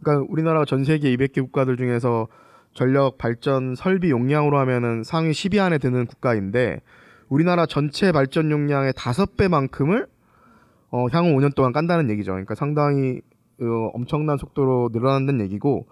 그러니까 0.00 0.26
우리나라가 0.30 0.64
전 0.64 0.84
세계 0.84 1.14
200개 1.16 1.42
국가들 1.42 1.76
중에서 1.76 2.28
전력 2.74 3.18
발전 3.18 3.74
설비 3.74 4.10
용량으로 4.10 4.58
하면은 4.58 5.02
상위 5.04 5.30
10위 5.30 5.58
안에 5.58 5.78
드는 5.78 6.06
국가인데 6.06 6.80
우리나라 7.28 7.66
전체 7.66 8.12
발전 8.12 8.50
용량의 8.50 8.92
5배만큼을 8.92 10.08
어, 10.90 11.06
향후 11.12 11.30
5년 11.30 11.54
동안 11.54 11.72
깐다는 11.72 12.10
얘기죠. 12.10 12.32
그러니까 12.32 12.54
상당히 12.54 13.20
어, 13.60 13.90
엄청난 13.94 14.36
속도로 14.38 14.90
늘어난다는 14.92 15.44
얘기고 15.44 15.86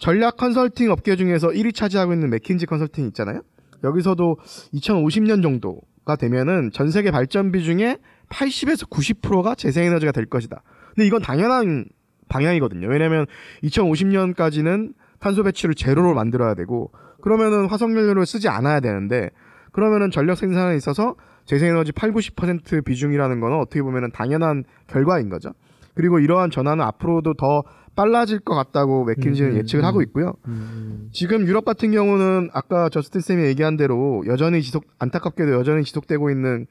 전략 0.00 0.38
컨설팅 0.38 0.90
업계 0.90 1.14
중에서 1.14 1.48
1위 1.48 1.74
차지하고 1.74 2.14
있는 2.14 2.30
맥킨지 2.30 2.64
컨설팅 2.66 3.06
있잖아요. 3.08 3.42
여기서도 3.84 4.38
2050년 4.74 5.42
정도가 5.42 6.16
되면은 6.16 6.70
전 6.72 6.90
세계 6.90 7.10
발전 7.10 7.52
비 7.52 7.62
중에 7.62 7.98
80에서 8.30 8.88
90%가 8.88 9.54
재생에너지가 9.54 10.12
될 10.12 10.24
것이다. 10.26 10.62
근데 10.94 11.06
이건 11.06 11.20
당연한 11.20 11.84
방향이거든요. 12.30 12.88
왜냐면 12.88 13.26
2050년까지는 13.62 14.94
탄소 15.18 15.42
배출을 15.42 15.74
제로로 15.74 16.14
만들어야 16.14 16.54
되고 16.54 16.90
그러면은 17.20 17.66
화석 17.66 17.94
연료를 17.94 18.24
쓰지 18.24 18.48
않아야 18.48 18.80
되는데 18.80 19.28
그러면은 19.72 20.10
전력 20.10 20.36
생산에 20.36 20.76
있어서 20.76 21.14
재생에너지 21.44 21.92
8, 21.92 22.12
90% 22.12 22.84
비중이라는 22.84 23.40
거는 23.40 23.58
어떻게 23.58 23.82
보면은 23.82 24.10
당연한 24.12 24.64
결과인 24.86 25.28
거죠. 25.28 25.50
그리고 25.94 26.18
이러한 26.18 26.50
전환은 26.50 26.82
앞으로도 26.84 27.34
더 27.34 27.64
빨라질 27.96 28.38
것 28.38 28.54
같다고 28.54 29.04
맥킨지는 29.04 29.52
음, 29.52 29.56
예측을 29.58 29.84
음. 29.84 29.86
하고 29.86 30.02
있고요. 30.02 30.34
음, 30.46 31.08
지금 31.12 31.46
유럽 31.46 31.64
같은 31.64 31.90
경우는 31.92 32.50
아까 32.52 32.88
저스틴 32.88 33.20
쌤이 33.20 33.44
얘기한 33.44 33.76
대로 33.76 34.22
여전히 34.26 34.62
지속 34.62 34.84
안타깝게도 34.98 35.52
여전히 35.52 35.84
지속되고 35.84 36.30
있는 36.30 36.66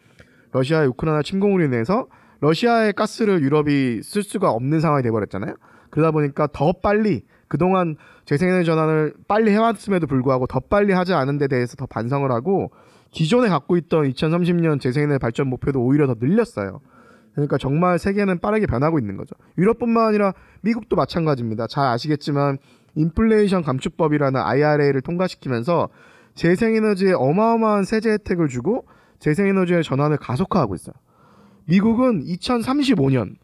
러시아의 0.52 0.88
우크라이나 0.88 1.22
침공으로 1.22 1.64
인해서 1.64 2.08
러시아의 2.42 2.94
가스를 2.94 3.42
유럽이 3.42 4.02
쓸 4.02 4.24
수가 4.24 4.50
없는 4.52 4.80
상황이 4.80 5.04
돼버렸잖아요. 5.04 5.56
그러다 5.90 6.12
보니까 6.12 6.48
더 6.52 6.72
빨리 6.72 7.24
그동안 7.48 7.96
재생에너지 8.26 8.66
전환을 8.66 9.14
빨리 9.28 9.52
해왔음에도 9.52 10.08
불구하고 10.08 10.48
더 10.48 10.60
빨리 10.60 10.94
하지 10.94 11.14
않은 11.14 11.38
데 11.38 11.48
대해서 11.48 11.76
더 11.76 11.86
반성을 11.86 12.32
하고 12.32 12.72
기존에 13.12 13.50
갖고 13.50 13.76
있던 13.76 14.12
2030년 14.12 14.80
재생에너지 14.80 15.20
발전 15.20 15.48
목표도 15.48 15.82
오히려 15.82 16.08
더 16.08 16.16
늘렸어요. 16.20 16.80
그러니까 17.34 17.58
정말 17.58 18.00
세계는 18.00 18.40
빠르게 18.40 18.66
변하고 18.66 19.00
있는 19.00 19.18
거죠. 19.18 19.36
유럽뿐만 19.58 20.08
아니라 20.08 20.34
미국도 20.62 20.96
마찬가지입니다. 20.96 21.68
잘 21.68 21.88
아시겠지만 21.88 22.58
인플레이션 22.96 23.64
감축법이라는 23.64 24.40
IRA를 24.40 25.02
통과시키면서 25.02 25.90
재생에너지에 26.36 27.14
어마어마한 27.14 27.84
세제 27.84 28.12
혜택을 28.12 28.48
주고 28.48 28.86
재생에너지의 29.20 29.84
전환을 29.84 30.18
가속화하고 30.18 30.76
있어요. 30.76 30.94
미국은 31.66 32.24
2035년 32.24 33.36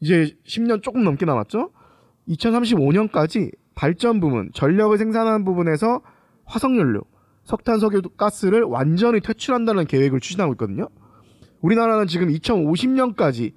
이제 0.00 0.36
10년 0.46 0.82
조금 0.82 1.04
넘게 1.04 1.24
남았죠. 1.24 1.70
2035년까지 2.28 3.52
발전 3.74 4.20
부문, 4.20 4.50
전력을 4.52 4.96
생산하는 4.98 5.44
부분에서 5.44 6.02
화석연료, 6.44 7.00
석탄석유 7.44 8.02
가스를 8.16 8.62
완전히 8.62 9.20
퇴출한다는 9.20 9.86
계획을 9.86 10.20
추진하고 10.20 10.52
있거든요. 10.54 10.88
우리나라는 11.62 12.06
지금 12.06 12.28
2050년까지 12.28 13.52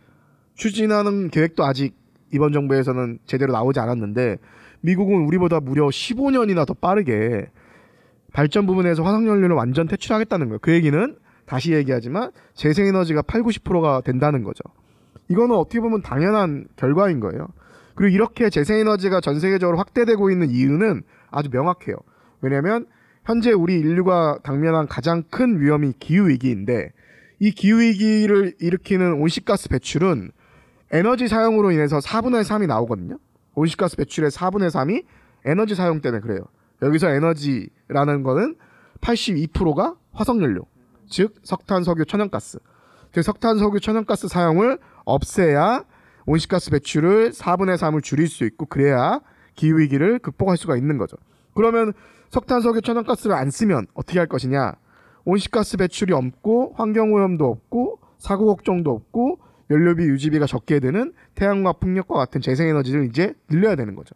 추진하는 0.53 1.29
계획도 1.29 1.65
아직 1.65 1.95
이번 2.31 2.53
정부에서는 2.53 3.19
제대로 3.25 3.51
나오지 3.51 3.79
않았는데 3.79 4.37
미국은 4.81 5.25
우리보다 5.25 5.59
무려 5.59 5.87
15년이나 5.87 6.65
더 6.65 6.73
빠르게 6.73 7.49
발전 8.31 8.65
부분에서 8.67 9.03
화석연료를 9.03 9.55
완전 9.55 9.87
퇴출하겠다는 9.87 10.47
거예요. 10.47 10.59
그 10.61 10.71
얘기는 10.71 11.15
다시 11.45 11.73
얘기하지만 11.73 12.31
재생에너지가 12.53 13.23
8, 13.23 13.41
90%가 13.41 14.01
된다는 14.01 14.43
거죠. 14.43 14.63
이거는 15.29 15.55
어떻게 15.55 15.79
보면 15.79 16.01
당연한 16.01 16.67
결과인 16.75 17.19
거예요. 17.19 17.47
그리고 17.95 18.13
이렇게 18.13 18.49
재생에너지가 18.49 19.21
전 19.21 19.39
세계적으로 19.39 19.77
확대되고 19.77 20.29
있는 20.29 20.49
이유는 20.49 21.03
아주 21.31 21.49
명확해요. 21.51 21.95
왜냐하면 22.41 22.85
현재 23.23 23.51
우리 23.51 23.79
인류가 23.79 24.37
당면한 24.43 24.87
가장 24.87 25.23
큰 25.31 25.59
위험이 25.59 25.93
기후 25.99 26.27
위기인데 26.27 26.91
이 27.39 27.51
기후 27.51 27.79
위기를 27.79 28.53
일으키는 28.59 29.13
온실가스 29.13 29.69
배출은 29.69 30.31
에너지 30.91 31.27
사용으로 31.27 31.71
인해서 31.71 31.99
4분의 31.99 32.43
3이 32.43 32.67
나오거든요. 32.67 33.17
온실가스 33.55 33.97
배출의 33.97 34.31
4분의 34.31 34.69
3이 34.69 35.03
에너지 35.45 35.75
사용 35.75 36.01
때문에 36.01 36.21
그래요. 36.21 36.45
여기서 36.81 37.09
에너지라는 37.09 38.23
거는 38.23 38.55
82%가 39.01 39.95
화석연료, 40.13 40.61
즉 41.09 41.35
석탄, 41.43 41.83
석유, 41.83 42.05
천연가스. 42.05 42.59
그 43.13 43.21
석탄, 43.21 43.57
석유, 43.57 43.79
천연가스 43.79 44.27
사용을 44.27 44.77
없애야 45.05 45.85
온실가스 46.25 46.71
배출을 46.71 47.31
4분의 47.31 47.77
3을 47.77 48.03
줄일 48.03 48.27
수 48.27 48.45
있고 48.45 48.65
그래야 48.65 49.21
기후 49.55 49.79
위기를 49.79 50.19
극복할 50.19 50.57
수가 50.57 50.75
있는 50.75 50.97
거죠. 50.97 51.15
그러면 51.53 51.93
석탄, 52.29 52.61
석유, 52.61 52.81
천연가스를 52.81 53.35
안 53.35 53.49
쓰면 53.49 53.87
어떻게 53.93 54.19
할 54.19 54.27
것이냐? 54.27 54.73
온실가스 55.25 55.77
배출이 55.77 56.13
없고 56.13 56.73
환경 56.75 57.13
오염도 57.13 57.45
없고 57.45 57.99
사고 58.17 58.45
걱정도 58.45 58.91
없고 58.91 59.39
연료비 59.69 60.03
유지비가 60.03 60.45
적게 60.45 60.79
되는 60.79 61.13
태양과 61.33 61.73
풍력과 61.73 62.15
같은 62.15 62.39
재생에너지를 62.41 63.05
이제 63.05 63.33
늘려야 63.49 63.75
되는 63.75 63.95
거죠. 63.95 64.15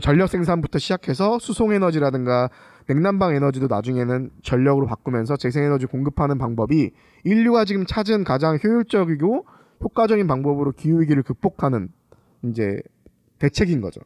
전력 0.00 0.28
생산부터 0.28 0.78
시작해서 0.78 1.38
수송 1.38 1.72
에너지라든가 1.72 2.48
냉난방 2.86 3.34
에너지도 3.34 3.66
나중에는 3.68 4.30
전력으로 4.42 4.86
바꾸면서 4.86 5.36
재생에너지 5.36 5.86
공급하는 5.86 6.38
방법이 6.38 6.90
인류가 7.24 7.64
지금 7.64 7.86
찾은 7.86 8.24
가장 8.24 8.58
효율적이고 8.62 9.46
효과적인 9.82 10.26
방법으로 10.26 10.72
기후 10.72 11.00
위기를 11.00 11.22
극복하는 11.22 11.88
이제 12.42 12.80
대책인 13.38 13.80
거죠. 13.80 14.00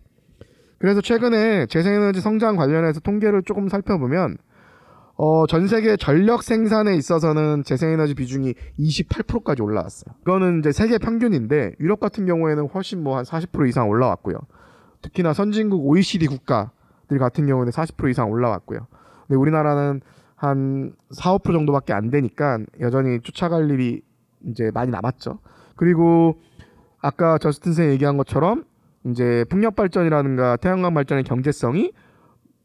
그래서 0.79 1.01
최근에 1.01 1.67
재생에너지 1.67 2.21
성장 2.21 2.57
관련해서 2.57 3.01
통계를 3.01 3.43
조금 3.43 3.69
살펴보면 3.69 4.37
어, 5.21 5.49
전 5.49 5.67
세계 5.67 5.97
전력 5.97 6.45
생산에 6.45 6.95
있어서는 6.95 7.65
재생에너지 7.65 8.15
비중이 8.15 8.55
28%까지 8.79 9.63
올라왔어요. 9.63 10.15
그거는 10.23 10.61
이제 10.61 10.71
세계 10.71 10.97
평균인데 10.97 11.75
유럽 11.81 11.99
같은 11.99 12.25
경우에는 12.25 12.69
훨씬 12.69 13.03
뭐 13.03 13.19
한 13.19 13.25
40% 13.25 13.69
이상 13.69 13.89
올라왔고요. 13.89 14.39
특히나 15.03 15.33
선진국 15.33 15.85
OECD 15.85 16.29
국가들 16.29 17.19
같은 17.19 17.49
경우는 17.49 17.73
40% 17.73 18.11
이상 18.11 18.31
올라왔고요. 18.31 18.87
근데 19.27 19.37
우리나라는 19.37 20.01
한 20.37 20.93
4, 21.11 21.37
5% 21.39 21.53
정도밖에 21.53 21.93
안 21.93 22.11
되니까 22.11 22.61
여전히 22.79 23.21
쫓아갈 23.21 23.69
일이 23.71 24.03
이제 24.47 24.71
많이 24.73 24.93
남았죠. 24.93 25.41
그리고 25.75 26.41
아까 27.01 27.39
저스틴 27.39 27.73
쌤 27.73 27.91
얘기한 27.91 28.17
것처럼 28.19 28.65
이제 29.05 29.45
풍력 29.51 29.75
발전이라든가 29.75 30.59
태양광 30.59 30.95
발전의 30.95 31.25
경제성이 31.25 31.93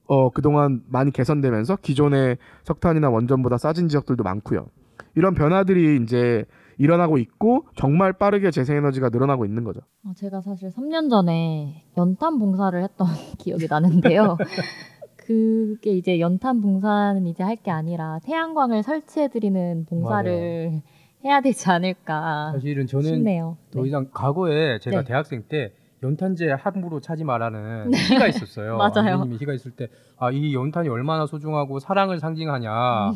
어 0.07 0.29
그동안 0.29 0.81
많이 0.87 1.11
개선되면서 1.11 1.77
기존의 1.77 2.37
석탄이나 2.63 3.09
원전보다 3.09 3.57
싸진 3.57 3.87
지역들도 3.87 4.23
많고요. 4.23 4.67
이런 5.15 5.33
변화들이 5.33 5.99
이제 6.03 6.45
일어나고 6.77 7.17
있고 7.19 7.65
정말 7.75 8.13
빠르게 8.13 8.49
재생에너지가 8.51 9.09
늘어나고 9.09 9.45
있는 9.45 9.63
거죠. 9.63 9.81
어, 10.05 10.11
제가 10.15 10.41
사실 10.41 10.69
3년 10.69 11.09
전에 11.09 11.85
연탄 11.97 12.39
봉사를 12.39 12.81
했던 12.81 13.07
기억이 13.37 13.67
나는데요. 13.69 14.37
그게 15.17 15.91
이제 15.91 16.19
연탄 16.19 16.61
봉사는 16.61 17.25
이제 17.27 17.43
할 17.43 17.55
게 17.63 17.71
아니라 17.71 18.19
태양광을 18.25 18.83
설치해 18.83 19.29
드리는 19.29 19.85
봉사를 19.85 20.81
해야 21.23 21.39
되지 21.41 21.69
않을까 21.69 22.51
사실은 22.55 22.87
저는 22.87 23.05
싶네요. 23.05 23.55
더 23.71 23.81
네. 23.83 23.87
이상 23.87 24.07
과거에 24.11 24.79
제가 24.79 25.01
네. 25.01 25.05
대학생 25.05 25.43
때 25.47 25.71
연탄재 26.03 26.51
함부로 26.59 26.99
차지 26.99 27.23
말라는 27.23 27.91
시가 27.93 28.27
있었어요. 28.27 28.77
맞아요. 28.77 28.91
선생님이 28.93 29.37
시가 29.39 29.53
있을 29.53 29.71
때 29.71 29.87
아 30.19 30.29
이 30.31 30.53
연탄이 30.55 30.89
얼마나 30.89 31.25
소중하고 31.25 31.79
사랑을 31.79 32.19
상징하냐 32.19 33.09
음. 33.09 33.13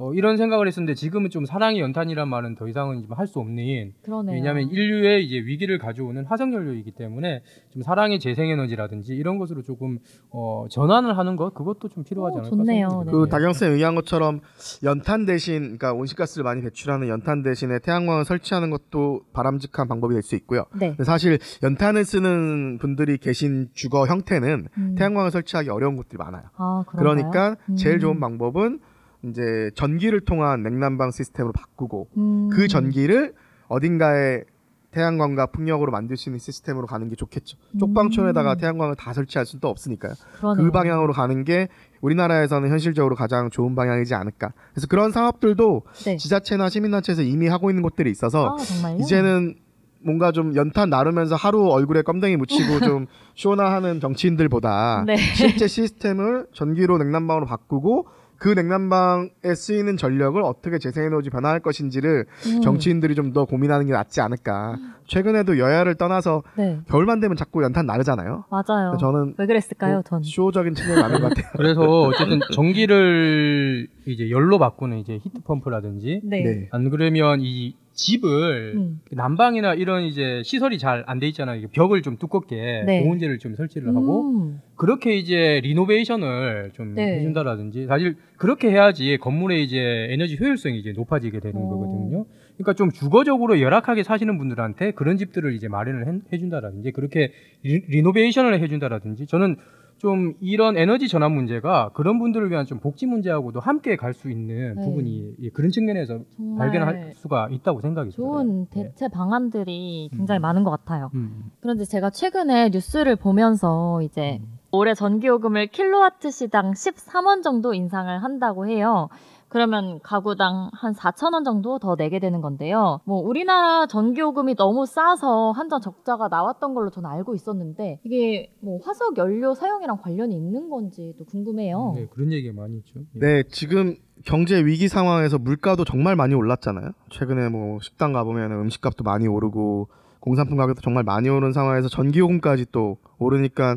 어, 0.00 0.14
이런 0.14 0.36
생각을 0.36 0.68
했었는데 0.68 0.94
지금은 0.94 1.28
좀 1.28 1.44
사랑의 1.44 1.80
연탄이란 1.80 2.28
말은 2.28 2.54
더 2.54 2.68
이상은 2.68 3.04
할 3.10 3.26
수 3.26 3.40
없는 3.40 3.92
그러네요. 4.02 4.36
왜냐하면 4.36 4.70
인류의 4.70 5.26
이제 5.26 5.36
위기를 5.36 5.78
가져오는 5.78 6.24
화석 6.24 6.52
연료이기 6.52 6.92
때문에 6.92 7.42
좀 7.70 7.82
사랑의 7.82 8.20
재생 8.20 8.48
에너지라든지 8.48 9.12
이런 9.14 9.38
것으로 9.38 9.62
조금 9.62 9.98
어, 10.30 10.66
전환을 10.70 11.18
하는 11.18 11.34
것 11.34 11.52
그것도 11.52 11.88
좀 11.88 12.04
필요하지 12.04 12.36
오, 12.36 12.38
않을까 12.38 12.56
좋네요. 12.56 13.02
네. 13.06 13.10
그 13.10 13.26
다경 13.28 13.52
쌤 13.52 13.72
얘기한 13.72 13.96
것처럼 13.96 14.40
연탄 14.84 15.26
대신 15.26 15.62
그러니까 15.62 15.92
온실가스를 15.94 16.44
많이 16.44 16.62
배출하는 16.62 17.08
연탄 17.08 17.42
대신에 17.42 17.80
태양광을 17.80 18.24
설치하는 18.24 18.70
것도 18.70 19.22
바람직한 19.32 19.88
방법이 19.88 20.14
될 20.14 20.22
수 20.22 20.36
있고요. 20.36 20.66
네. 20.78 20.90
근데 20.90 21.04
사실 21.04 21.38
연탄을 21.62 22.04
쓰는 22.04 22.78
분들이 22.78 23.18
계신 23.18 23.68
주거 23.72 24.06
형태는 24.06 24.68
음. 24.76 24.94
태양광을 24.96 25.30
설치하기 25.32 25.70
어려운 25.70 25.96
곳들이 25.96 26.18
많아요. 26.18 26.44
아? 26.56 26.84
그러니까 26.86 27.56
제일 27.76 27.96
음. 27.96 28.00
좋은 28.00 28.20
방법은 28.20 28.80
이제 29.24 29.70
전기를 29.74 30.20
통한 30.20 30.62
냉난방 30.62 31.10
시스템으로 31.10 31.52
바꾸고 31.52 32.08
음. 32.16 32.48
그 32.50 32.68
전기를 32.68 33.34
어딘가에 33.68 34.42
태양광과 34.90 35.46
풍력으로 35.46 35.92
만들 35.92 36.16
수 36.16 36.30
있는 36.30 36.38
시스템으로 36.38 36.86
가는 36.86 37.08
게 37.08 37.14
좋겠죠. 37.14 37.58
쪽방촌에다가 37.78 38.52
음. 38.52 38.58
태양광을 38.58 38.96
다 38.96 39.12
설치할 39.12 39.44
수는 39.44 39.60
또 39.60 39.68
없으니까요. 39.68 40.14
그러네요. 40.38 40.64
그 40.64 40.72
방향으로 40.72 41.12
가는 41.12 41.44
게 41.44 41.68
우리나라에서는 42.00 42.70
현실적으로 42.70 43.14
가장 43.14 43.50
좋은 43.50 43.74
방향이지 43.74 44.14
않을까. 44.14 44.52
그래서 44.72 44.86
그런 44.86 45.12
사업들도 45.12 45.82
네. 46.04 46.16
지자체나 46.16 46.70
시민단체에서 46.70 47.22
이미 47.22 47.48
하고 47.48 47.70
있는 47.70 47.82
곳들이 47.82 48.10
있어서 48.10 48.56
아? 48.56 48.90
이제는 48.98 49.56
뭔가 50.00 50.32
좀 50.32 50.54
연탄 50.54 50.88
나르면서 50.90 51.34
하루 51.34 51.68
얼굴에 51.68 52.02
껌댕이 52.02 52.36
묻히고 52.36 52.80
좀 52.80 53.06
쇼나 53.34 53.72
하는 53.72 54.00
정치인들보다 54.00 55.04
네. 55.06 55.16
실제 55.16 55.66
시스템을 55.66 56.46
전기로 56.54 56.98
냉난방으로 56.98 57.46
바꾸고 57.46 58.06
그 58.38 58.48
냉난방에 58.50 59.54
쓰이는 59.56 59.96
전력을 59.96 60.40
어떻게 60.42 60.78
재생에너지 60.78 61.28
변화할 61.30 61.60
것인지를 61.60 62.26
음. 62.46 62.60
정치인들이 62.62 63.14
좀 63.14 63.28
더 63.32 63.44
고민하는 63.44 63.86
게 63.86 63.92
낫지 63.92 64.20
않을까. 64.22 64.76
최근에도 65.06 65.58
여야를 65.58 65.96
떠나서 65.96 66.42
네. 66.56 66.80
겨울만 66.88 67.20
되면 67.20 67.36
자꾸 67.36 67.62
연탄 67.62 67.84
나르잖아요. 67.86 68.44
맞아요. 68.50 68.96
저는 68.98 69.34
왜 69.36 69.46
그랬을까요, 69.46 69.94
뭐 69.94 70.02
전? 70.02 70.22
쇼적인 70.22 70.74
측면이 70.74 71.00
많은 71.02 71.20
것 71.20 71.28
같아요. 71.28 71.46
그래서 71.56 71.82
어쨌든 71.82 72.40
전기를 72.52 73.88
이제 74.06 74.30
열로 74.30 74.58
바꾸는 74.58 74.98
이제 74.98 75.18
히트 75.22 75.42
펌프라든지 75.44 76.20
네. 76.24 76.42
네. 76.42 76.68
안 76.70 76.88
그러면 76.90 77.40
이 77.42 77.74
집을 77.98 78.74
음. 78.76 79.00
난방이나 79.10 79.74
이런 79.74 80.04
이제 80.04 80.40
시설이 80.44 80.78
잘 80.78 81.02
안 81.08 81.18
돼 81.18 81.26
있잖아요. 81.28 81.66
벽을 81.72 82.00
좀 82.02 82.16
두껍게 82.16 82.84
네. 82.86 83.02
보온재를 83.02 83.38
좀 83.38 83.56
설치를 83.56 83.88
하고 83.88 84.30
음. 84.30 84.60
그렇게 84.76 85.16
이제 85.16 85.60
리노베이션을 85.64 86.70
좀 86.74 86.94
네. 86.94 87.16
해준다라든지 87.16 87.86
사실 87.86 88.16
그렇게 88.36 88.70
해야지 88.70 89.18
건물의 89.20 89.64
이제 89.64 90.06
에너지 90.10 90.36
효율성이 90.40 90.78
이제 90.78 90.92
높아지게 90.92 91.40
되는 91.40 91.60
오. 91.60 91.68
거거든요. 91.68 92.26
그러니까 92.56 92.74
좀 92.74 92.90
주거적으로 92.90 93.60
열악하게 93.60 94.04
사시는 94.04 94.38
분들한테 94.38 94.92
그런 94.92 95.16
집들을 95.16 95.52
이제 95.54 95.66
마련을 95.68 96.06
해- 96.06 96.20
해준다라든지 96.32 96.92
그렇게 96.92 97.32
리, 97.64 97.80
리노베이션을 97.88 98.60
해준다라든지 98.60 99.26
저는 99.26 99.56
좀 99.98 100.34
이런 100.40 100.76
에너지 100.76 101.08
전환 101.08 101.32
문제가 101.32 101.90
그런 101.92 102.18
분들을 102.18 102.50
위한 102.50 102.64
좀 102.66 102.78
복지 102.78 103.06
문제하고도 103.06 103.60
함께 103.60 103.96
갈 103.96 104.14
수 104.14 104.30
있는 104.30 104.74
네. 104.74 104.84
부분이 104.84 105.34
예, 105.42 105.50
그런 105.50 105.70
측면에서 105.70 106.20
발견할 106.56 107.12
수가 107.14 107.48
있다고 107.50 107.80
생각이 107.80 108.10
들어요. 108.10 108.32
좋은 108.32 108.66
네. 108.70 108.84
대체 108.84 109.08
방안들이 109.08 110.10
굉장히 110.16 110.40
음. 110.40 110.42
많은 110.42 110.64
것 110.64 110.70
같아요. 110.70 111.10
음. 111.14 111.50
그런데 111.60 111.84
제가 111.84 112.10
최근에 112.10 112.70
뉴스를 112.70 113.16
보면서 113.16 114.00
이제 114.02 114.38
음. 114.40 114.58
올해 114.72 114.94
전기요금을 114.94 115.68
킬로와트 115.68 116.30
시당 116.30 116.72
13원 116.72 117.42
정도 117.42 117.74
인상을 117.74 118.22
한다고 118.22 118.66
해요. 118.66 119.08
그러면 119.48 120.00
가구당 120.02 120.70
한 120.72 120.92
4천 120.92 121.32
원 121.32 121.44
정도 121.44 121.78
더 121.78 121.96
내게 121.96 122.18
되는 122.18 122.40
건데요. 122.40 123.00
뭐 123.04 123.20
우리나라 123.20 123.86
전기요금이 123.86 124.56
너무 124.56 124.86
싸서 124.86 125.52
한전 125.52 125.80
적자가 125.80 126.28
나왔던 126.28 126.74
걸로 126.74 126.90
저는 126.90 127.08
알고 127.08 127.34
있었는데 127.34 128.00
이게 128.04 128.52
뭐 128.60 128.78
화석 128.84 129.16
연료 129.16 129.54
사용이랑 129.54 129.98
관련이 129.98 130.34
있는 130.34 130.68
건지도 130.68 131.24
궁금해요. 131.24 131.92
네, 131.96 132.06
그런 132.10 132.32
얘기가 132.32 132.54
많이 132.60 132.76
있죠. 132.78 133.00
예. 133.14 133.18
네, 133.18 133.42
지금 133.50 133.96
경제 134.24 134.64
위기 134.64 134.88
상황에서 134.88 135.38
물가도 135.38 135.84
정말 135.84 136.16
많이 136.16 136.34
올랐잖아요. 136.34 136.90
최근에 137.10 137.48
뭐 137.48 137.78
식당 137.80 138.12
가보면 138.12 138.52
음식값도 138.52 139.04
많이 139.04 139.26
오르고 139.28 139.88
공산품 140.20 140.56
가격도 140.56 140.82
정말 140.82 141.04
많이 141.04 141.28
오른 141.28 141.52
상황에서 141.52 141.88
전기요금까지 141.88 142.66
또 142.72 142.98
오르니까 143.18 143.76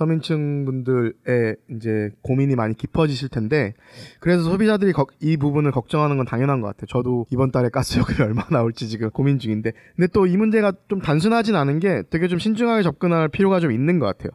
서민층 0.00 0.64
분들의 0.64 1.56
이제 1.76 2.08
고민이 2.22 2.56
많이 2.56 2.74
깊어지실 2.74 3.28
텐데 3.28 3.74
그래서 4.18 4.42
소비자들이 4.44 4.92
거- 4.92 5.04
이 5.20 5.36
부분을 5.36 5.72
걱정하는 5.72 6.16
건 6.16 6.24
당연한 6.24 6.62
것 6.62 6.68
같아요. 6.68 6.86
저도 6.86 7.26
이번 7.30 7.50
달에 7.52 7.68
가스요금이 7.68 8.16
얼마 8.26 8.44
나올지 8.50 8.88
지금 8.88 9.10
고민 9.10 9.38
중인데 9.38 9.72
근데 9.94 10.06
또 10.06 10.26
이 10.26 10.38
문제가 10.38 10.72
좀 10.88 11.00
단순하진 11.00 11.54
않은 11.54 11.80
게 11.80 12.02
되게 12.08 12.28
좀 12.28 12.38
신중하게 12.38 12.82
접근할 12.82 13.28
필요가 13.28 13.60
좀 13.60 13.72
있는 13.72 13.98
것 13.98 14.06
같아요. 14.06 14.30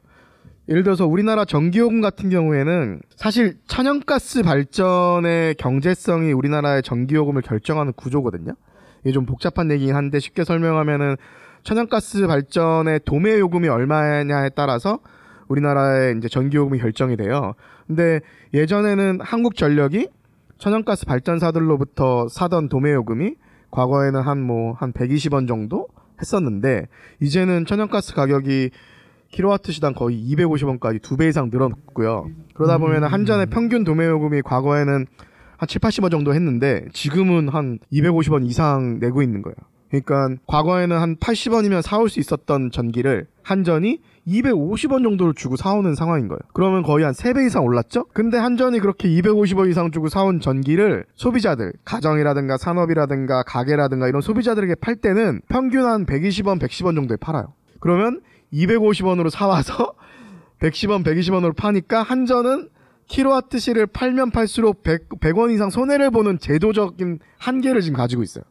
예를 0.70 0.84
들어서 0.84 1.08
우리나라 1.08 1.46
전기요금 1.46 2.00
같은 2.02 2.30
경우에는 2.30 3.00
사실 3.16 3.56
천연가스 3.68 4.44
발전의 4.44 5.56
경제성이 5.56 6.32
우리나라의 6.32 6.84
전기요금을 6.84 7.42
결정하는 7.42 7.92
구조거든요. 7.94 8.54
이게 9.02 9.12
좀 9.12 9.26
복잡한 9.26 9.72
얘기긴 9.72 9.96
한데 9.96 10.20
쉽게 10.20 10.44
설명하면은 10.44 11.16
천연가스 11.64 12.28
발전의 12.28 13.00
도매 13.06 13.40
요금이 13.40 13.68
얼마냐에 13.68 14.50
따라서 14.56 15.00
우리나라의 15.48 16.18
이제 16.18 16.28
전기 16.28 16.58
요금이 16.58 16.80
결정이 16.80 17.18
돼요. 17.18 17.54
근데 17.88 18.20
예전에는 18.54 19.20
한국전력이 19.22 20.10
천연가스 20.58 21.06
발전사들로부터 21.06 22.28
사던 22.30 22.70
도매 22.70 22.94
요금이 22.94 23.36
과거에는 23.72 24.22
한 24.22 24.40
뭐 24.46 24.74
한 24.74 24.94
120원 24.94 25.48
정도 25.48 25.88
했었는데 26.22 26.88
이제는 27.22 27.66
천연가스 27.66 28.14
가격이 28.16 28.70
킬로와트 29.32 29.72
시당 29.74 29.94
거의 29.94 30.18
250원까지 30.34 31.02
두 31.02 31.18
배 31.18 31.28
이상 31.28 31.50
늘어났고요. 31.52 32.30
그러다 32.54 32.78
보면 32.78 33.04
한 33.04 33.26
잔의 33.26 33.48
평균 33.48 33.84
도매 33.84 34.06
요금이 34.06 34.42
과거에는 34.44 35.06
한 35.58 35.68
7, 35.68 35.82
80원 35.82 36.12
정도 36.12 36.34
했는데 36.34 36.86
지금은 36.94 37.50
한 37.50 37.80
250원 37.92 38.46
이상 38.46 39.00
내고 39.00 39.22
있는 39.22 39.42
거예요. 39.42 39.56
그러니까 40.02 40.42
과거에는 40.48 40.98
한 40.98 41.16
80원이면 41.18 41.82
사올 41.82 42.10
수 42.10 42.20
있었던 42.20 42.72
전기를 42.72 43.28
한전이 43.44 44.00
250원 44.28 45.04
정도를 45.04 45.34
주고 45.36 45.56
사오는 45.56 45.94
상황인 45.94 46.28
거예요. 46.28 46.40
그러면 46.54 46.82
거의 46.82 47.06
한 47.06 47.14
3배 47.14 47.46
이상 47.46 47.64
올랐죠? 47.64 48.06
근데 48.14 48.38
한전이 48.38 48.80
그렇게 48.80 49.08
250원 49.08 49.70
이상 49.70 49.92
주고 49.92 50.10
사온 50.10 50.40
전기를 50.40 51.06
소비자들, 51.16 51.74
가정이라든가 51.86 52.58
산업이라든가 52.58 53.44
가게라든가 53.44 54.08
이런 54.08 54.22
소비자들에게 54.22 54.76
팔 54.76 54.96
때는 54.96 55.42
평균 55.48 55.86
한 55.86 56.06
120원, 56.06 56.60
110원 56.60 56.96
정도에 56.96 57.18
팔아요. 57.18 57.54
그러면 57.80 58.22
250원으로 58.52 59.30
사와서 59.30 59.94
110원, 60.60 61.06
120원으로 61.06 61.56
파니까 61.56 62.02
한전은 62.02 62.70
킬로와트 63.08 63.60
시를 63.60 63.86
팔면 63.86 64.32
팔수록 64.32 64.82
100, 64.82 65.10
100원 65.20 65.54
이상 65.54 65.70
손해를 65.70 66.10
보는 66.10 66.40
제도적인 66.40 67.20
한계를 67.38 67.82
지금 67.82 67.96
가지고 67.96 68.24
있어요. 68.24 68.44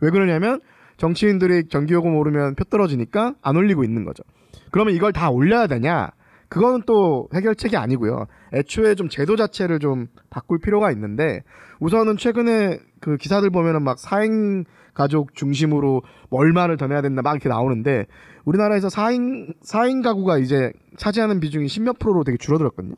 왜 0.00 0.10
그러냐면 0.10 0.60
정치인들이 1.00 1.68
전기요금 1.68 2.14
오르면 2.14 2.56
표 2.56 2.64
떨어지니까 2.64 3.34
안 3.40 3.56
올리고 3.56 3.84
있는 3.84 4.04
거죠. 4.04 4.22
그러면 4.70 4.94
이걸 4.94 5.14
다 5.14 5.30
올려야 5.30 5.66
되냐? 5.66 6.10
그거는 6.50 6.82
또 6.84 7.28
해결책이 7.32 7.76
아니고요. 7.76 8.26
애초에 8.52 8.94
좀 8.96 9.08
제도 9.08 9.34
자체를 9.34 9.78
좀 9.78 10.08
바꿀 10.28 10.58
필요가 10.58 10.92
있는데 10.92 11.42
우선은 11.80 12.18
최근에 12.18 12.80
그 13.00 13.16
기사들 13.16 13.48
보면은 13.48 13.82
막 13.82 13.98
사행 13.98 14.64
가족 14.92 15.34
중심으로 15.34 16.02
뭐 16.28 16.40
얼마를 16.40 16.76
더 16.76 16.86
내야 16.86 17.00
된다 17.00 17.22
막 17.22 17.30
이렇게 17.30 17.48
나오는데 17.48 18.04
우리나라에서 18.44 18.88
4인 18.88 19.54
4인 19.62 20.02
가구가 20.02 20.36
이제 20.36 20.70
차지하는 20.98 21.40
비중이 21.40 21.66
10몇 21.66 21.98
프로로 21.98 22.24
되게 22.24 22.36
줄어들었거든요. 22.36 22.96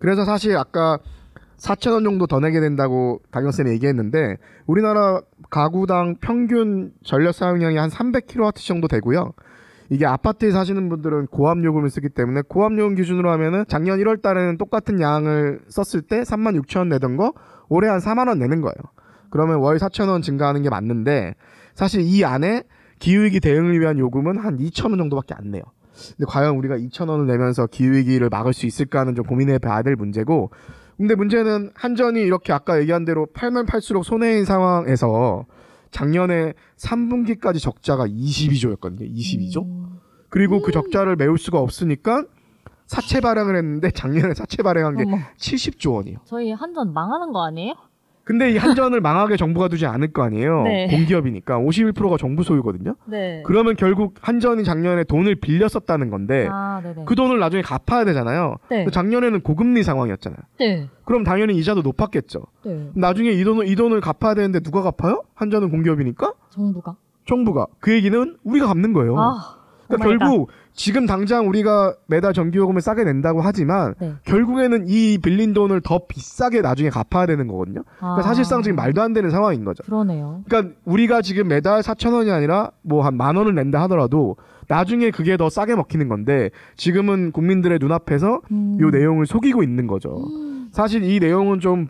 그래서 0.00 0.24
사실 0.24 0.56
아까 0.56 0.98
4천 1.60 1.92
원 1.92 2.04
정도 2.04 2.26
더 2.26 2.40
내게 2.40 2.58
된다고 2.60 3.20
강영쌤이 3.30 3.70
얘기했는데 3.70 4.36
우리나라 4.66 5.20
가구당 5.50 6.16
평균 6.20 6.92
전력 7.04 7.32
사용량이 7.32 7.76
한 7.76 7.90
300kW 7.90 8.66
정도 8.66 8.88
되고요. 8.88 9.32
이게 9.90 10.06
아파트에 10.06 10.52
사시는 10.52 10.88
분들은 10.88 11.26
고압 11.26 11.62
요금을 11.64 11.90
쓰기 11.90 12.08
때문에 12.08 12.42
고압 12.48 12.78
요금 12.78 12.94
기준으로 12.94 13.30
하면은 13.32 13.64
작년 13.68 13.98
1월 13.98 14.22
달에는 14.22 14.56
똑같은 14.56 15.00
양을 15.00 15.60
썼을 15.68 16.02
때 16.02 16.22
3만 16.22 16.60
6천 16.62 16.78
원 16.78 16.88
내던 16.90 17.16
거 17.16 17.32
올해 17.68 17.88
한 17.88 17.98
4만 17.98 18.28
원 18.28 18.38
내는 18.38 18.60
거예요. 18.60 18.74
그러면 19.30 19.58
월 19.58 19.78
4천 19.78 20.08
원 20.08 20.22
증가하는 20.22 20.62
게 20.62 20.70
맞는데 20.70 21.34
사실 21.74 22.02
이 22.02 22.24
안에 22.24 22.62
기후위기 23.00 23.40
대응을 23.40 23.80
위한 23.80 23.98
요금은 23.98 24.38
한 24.38 24.58
2천 24.58 24.90
원 24.90 24.98
정도밖에 24.98 25.34
안 25.34 25.50
내요. 25.50 25.62
근데 26.16 26.24
과연 26.26 26.56
우리가 26.56 26.76
2천 26.76 27.08
원을 27.08 27.26
내면서 27.26 27.66
기후위기를 27.66 28.28
막을 28.30 28.52
수 28.52 28.66
있을까는 28.66 29.14
좀 29.14 29.24
고민해 29.26 29.58
봐야 29.58 29.82
될 29.82 29.96
문제고 29.96 30.50
근데 31.00 31.14
문제는 31.14 31.70
한전이 31.74 32.20
이렇게 32.20 32.52
아까 32.52 32.78
얘기한 32.78 33.06
대로 33.06 33.24
팔면 33.32 33.64
팔수록 33.64 34.04
손해인 34.04 34.44
상황에서 34.44 35.46
작년에 35.92 36.52
3분기까지 36.76 37.58
적자가 37.58 38.06
22조였거든요. 38.06 39.10
22조. 39.10 39.64
음. 39.64 39.98
그리고 40.28 40.60
그 40.60 40.72
적자를 40.72 41.16
메울 41.16 41.38
수가 41.38 41.58
없으니까 41.58 42.24
사채 42.84 43.20
발행을 43.20 43.56
했는데 43.56 43.90
작년에 43.90 44.34
사채 44.34 44.62
발행한 44.62 44.98
게 44.98 45.04
어머, 45.06 45.16
70조 45.38 45.94
원이에요. 45.94 46.18
저희 46.26 46.52
한전 46.52 46.92
망하는 46.92 47.32
거 47.32 47.46
아니에요? 47.46 47.72
근데 48.30 48.52
이 48.52 48.56
한전을 48.58 49.00
망하게 49.00 49.36
정부가 49.36 49.66
두지 49.66 49.86
않을 49.86 50.12
거 50.12 50.22
아니에요. 50.22 50.62
네. 50.62 50.86
공기업이니까 50.86 51.58
51%가 51.58 52.16
정부 52.16 52.44
소유거든요. 52.44 52.94
네. 53.06 53.42
그러면 53.44 53.74
결국 53.74 54.14
한전이 54.20 54.62
작년에 54.62 55.02
돈을 55.02 55.34
빌렸었다는 55.34 56.10
건데 56.10 56.46
아, 56.48 56.80
네네. 56.80 57.06
그 57.06 57.16
돈을 57.16 57.40
나중에 57.40 57.62
갚아야 57.62 58.04
되잖아요. 58.04 58.54
네. 58.68 58.84
근데 58.84 58.92
작년에는 58.92 59.40
고금리 59.40 59.82
상황이었잖아요. 59.82 60.38
네. 60.60 60.88
그럼 61.04 61.24
당연히 61.24 61.56
이자도 61.56 61.82
높았겠죠. 61.82 62.44
네. 62.64 62.90
나중에 62.94 63.30
이 63.30 63.42
돈을 63.42 63.66
이 63.66 63.74
돈을 63.74 64.00
갚아야 64.00 64.34
되는데 64.34 64.60
누가 64.60 64.80
갚아요? 64.80 65.24
한전은 65.34 65.70
공기업이니까 65.70 66.32
정부가. 66.50 66.94
정부가. 67.26 67.66
그 67.80 67.92
얘기는 67.92 68.36
우리가 68.44 68.68
갚는 68.68 68.92
거예요. 68.92 69.18
아, 69.18 69.56
그러니까 69.88 70.06
oh 70.06 70.12
my 70.12 70.17
god. 70.17 70.28
결국 70.28 70.50
지금 70.72 71.06
당장 71.06 71.48
우리가 71.48 71.94
매달 72.06 72.32
전기요금을 72.32 72.80
싸게 72.80 73.04
낸다고 73.04 73.40
하지만 73.42 73.94
네. 74.00 74.14
결국에는 74.24 74.84
이 74.88 75.18
빌린 75.18 75.52
돈을 75.52 75.80
더 75.82 76.00
비싸게 76.08 76.62
나중에 76.62 76.88
갚아야 76.90 77.26
되는 77.26 77.46
거거든요. 77.48 77.82
그러니까 77.98 78.20
아, 78.20 78.22
사실상 78.22 78.62
지금 78.62 78.76
말도 78.76 79.02
안 79.02 79.12
되는 79.12 79.30
상황인 79.30 79.64
거죠. 79.64 79.82
그러네요. 79.84 80.42
그러니까 80.48 80.74
우리가 80.84 81.22
지금 81.22 81.48
매달 81.48 81.82
4천 81.82 82.14
원이 82.14 82.30
아니라 82.30 82.70
뭐 82.82 83.02
한 83.04 83.16
만 83.16 83.36
원을 83.36 83.54
낸다 83.54 83.80
하더라도 83.82 84.36
나중에 84.68 85.10
그게 85.10 85.36
더 85.36 85.50
싸게 85.50 85.74
먹히는 85.74 86.08
건데 86.08 86.50
지금은 86.76 87.32
국민들의 87.32 87.78
눈앞에서 87.80 88.40
음. 88.52 88.78
이 88.80 88.90
내용을 88.96 89.26
속이고 89.26 89.62
있는 89.62 89.86
거죠. 89.86 90.24
음. 90.28 90.68
사실 90.72 91.02
이 91.02 91.18
내용은 91.18 91.58
좀 91.60 91.88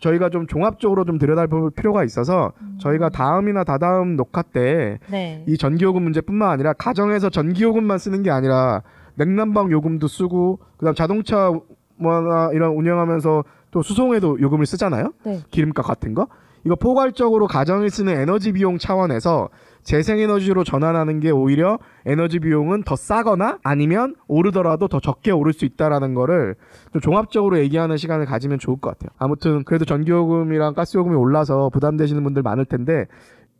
저희가 0.00 0.30
좀 0.30 0.46
종합적으로 0.46 1.04
좀 1.04 1.18
들여다볼 1.18 1.70
필요가 1.72 2.04
있어서 2.04 2.52
저희가 2.80 3.08
다음이나 3.08 3.64
다다음 3.64 4.16
녹화 4.16 4.42
때 4.42 4.98
네. 5.10 5.44
이 5.46 5.56
전기요금 5.56 6.02
문제뿐만 6.02 6.50
아니라 6.50 6.72
가정에서 6.74 7.30
전기요금만 7.30 7.98
쓰는 7.98 8.22
게 8.22 8.30
아니라 8.30 8.82
냉난방 9.14 9.70
요금도 9.70 10.08
쓰고 10.08 10.58
그다음 10.76 10.94
자동차 10.94 11.50
뭐나 11.96 12.50
이런 12.52 12.72
운영하면서 12.72 13.44
또 13.70 13.82
수송에도 13.82 14.40
요금을 14.40 14.66
쓰잖아요. 14.66 15.12
네. 15.24 15.40
기름값 15.50 15.84
같은 15.86 16.14
거. 16.14 16.28
이거 16.66 16.74
포괄적으로 16.74 17.46
가정이 17.46 17.88
쓰는 17.88 18.12
에너지 18.12 18.50
비용 18.50 18.76
차원에서 18.76 19.50
재생에너지로 19.84 20.64
전환하는 20.64 21.20
게 21.20 21.30
오히려 21.30 21.78
에너지 22.04 22.40
비용은 22.40 22.82
더 22.82 22.96
싸거나 22.96 23.58
아니면 23.62 24.16
오르더라도 24.26 24.88
더 24.88 24.98
적게 24.98 25.30
오를 25.30 25.52
수 25.52 25.64
있다라는 25.64 26.14
거를 26.14 26.56
좀 26.92 27.00
종합적으로 27.00 27.60
얘기하는 27.60 27.96
시간을 27.96 28.26
가지면 28.26 28.58
좋을 28.58 28.80
것 28.80 28.90
같아요. 28.90 29.10
아무튼 29.16 29.62
그래도 29.62 29.84
전기요금이랑 29.84 30.74
가스요금이 30.74 31.14
올라서 31.14 31.70
부담되시는 31.70 32.24
분들 32.24 32.42
많을 32.42 32.64
텐데 32.64 33.06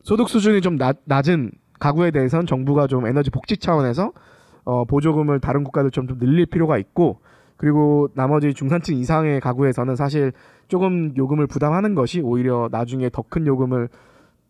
소득 0.02 0.28
수준이 0.28 0.60
좀 0.60 0.76
낮, 0.76 0.96
낮은 1.04 1.52
가구에 1.78 2.10
대해서는 2.10 2.46
정부가 2.46 2.88
좀 2.88 3.06
에너지 3.06 3.30
복지 3.30 3.56
차원에서 3.56 4.10
어, 4.64 4.84
보조금을 4.84 5.38
다른 5.38 5.62
국가들처럼 5.62 6.08
좀 6.08 6.18
늘릴 6.18 6.46
필요가 6.46 6.76
있고 6.76 7.20
그리고 7.56 8.08
나머지 8.14 8.52
중산층 8.54 8.96
이상의 8.96 9.40
가구에서는 9.40 9.96
사실 9.96 10.32
조금 10.68 11.14
요금을 11.16 11.46
부담하는 11.46 11.94
것이 11.94 12.20
오히려 12.20 12.68
나중에 12.70 13.08
더 13.10 13.22
큰 13.28 13.46
요금을 13.46 13.88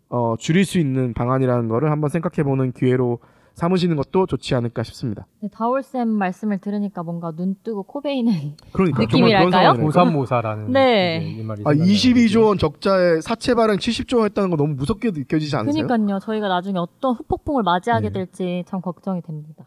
어, 0.08 0.36
줄일 0.38 0.64
수 0.64 0.78
있는 0.78 1.12
방안이라는 1.14 1.68
거를 1.68 1.90
한번 1.90 2.10
생각해보는 2.10 2.72
기회로 2.72 3.18
삼으시는 3.54 3.96
것도 3.96 4.26
좋지 4.26 4.54
않을까 4.54 4.82
싶습니다. 4.82 5.26
네, 5.40 5.48
다올쌤 5.50 6.08
말씀을 6.08 6.58
들으니까 6.58 7.02
뭔가 7.02 7.32
눈 7.32 7.56
뜨고 7.62 7.84
코 7.84 8.02
베이는 8.02 8.32
그러니까 8.72 9.00
느낌이랄까요? 9.00 9.82
고삼모사라는 9.82 10.72
네. 10.72 11.42
말이 11.42 11.62
아, 11.64 11.70
생각나는 11.72 11.86
22조 11.86 12.34
거죠. 12.34 12.46
원 12.48 12.58
적자에 12.58 13.20
사채 13.22 13.54
발행 13.54 13.78
70조 13.78 14.16
원 14.18 14.24
했다는 14.26 14.50
거 14.50 14.56
너무 14.56 14.74
무섭게 14.74 15.10
느껴지지 15.12 15.56
않으세요? 15.56 15.86
그러니까요. 15.86 16.18
저희가 16.18 16.48
나중에 16.48 16.78
어떤 16.78 17.14
후폭풍을 17.14 17.62
맞이하게 17.62 18.08
네. 18.08 18.12
될지 18.12 18.64
참 18.68 18.82
걱정이 18.82 19.22
됩니다. 19.22 19.64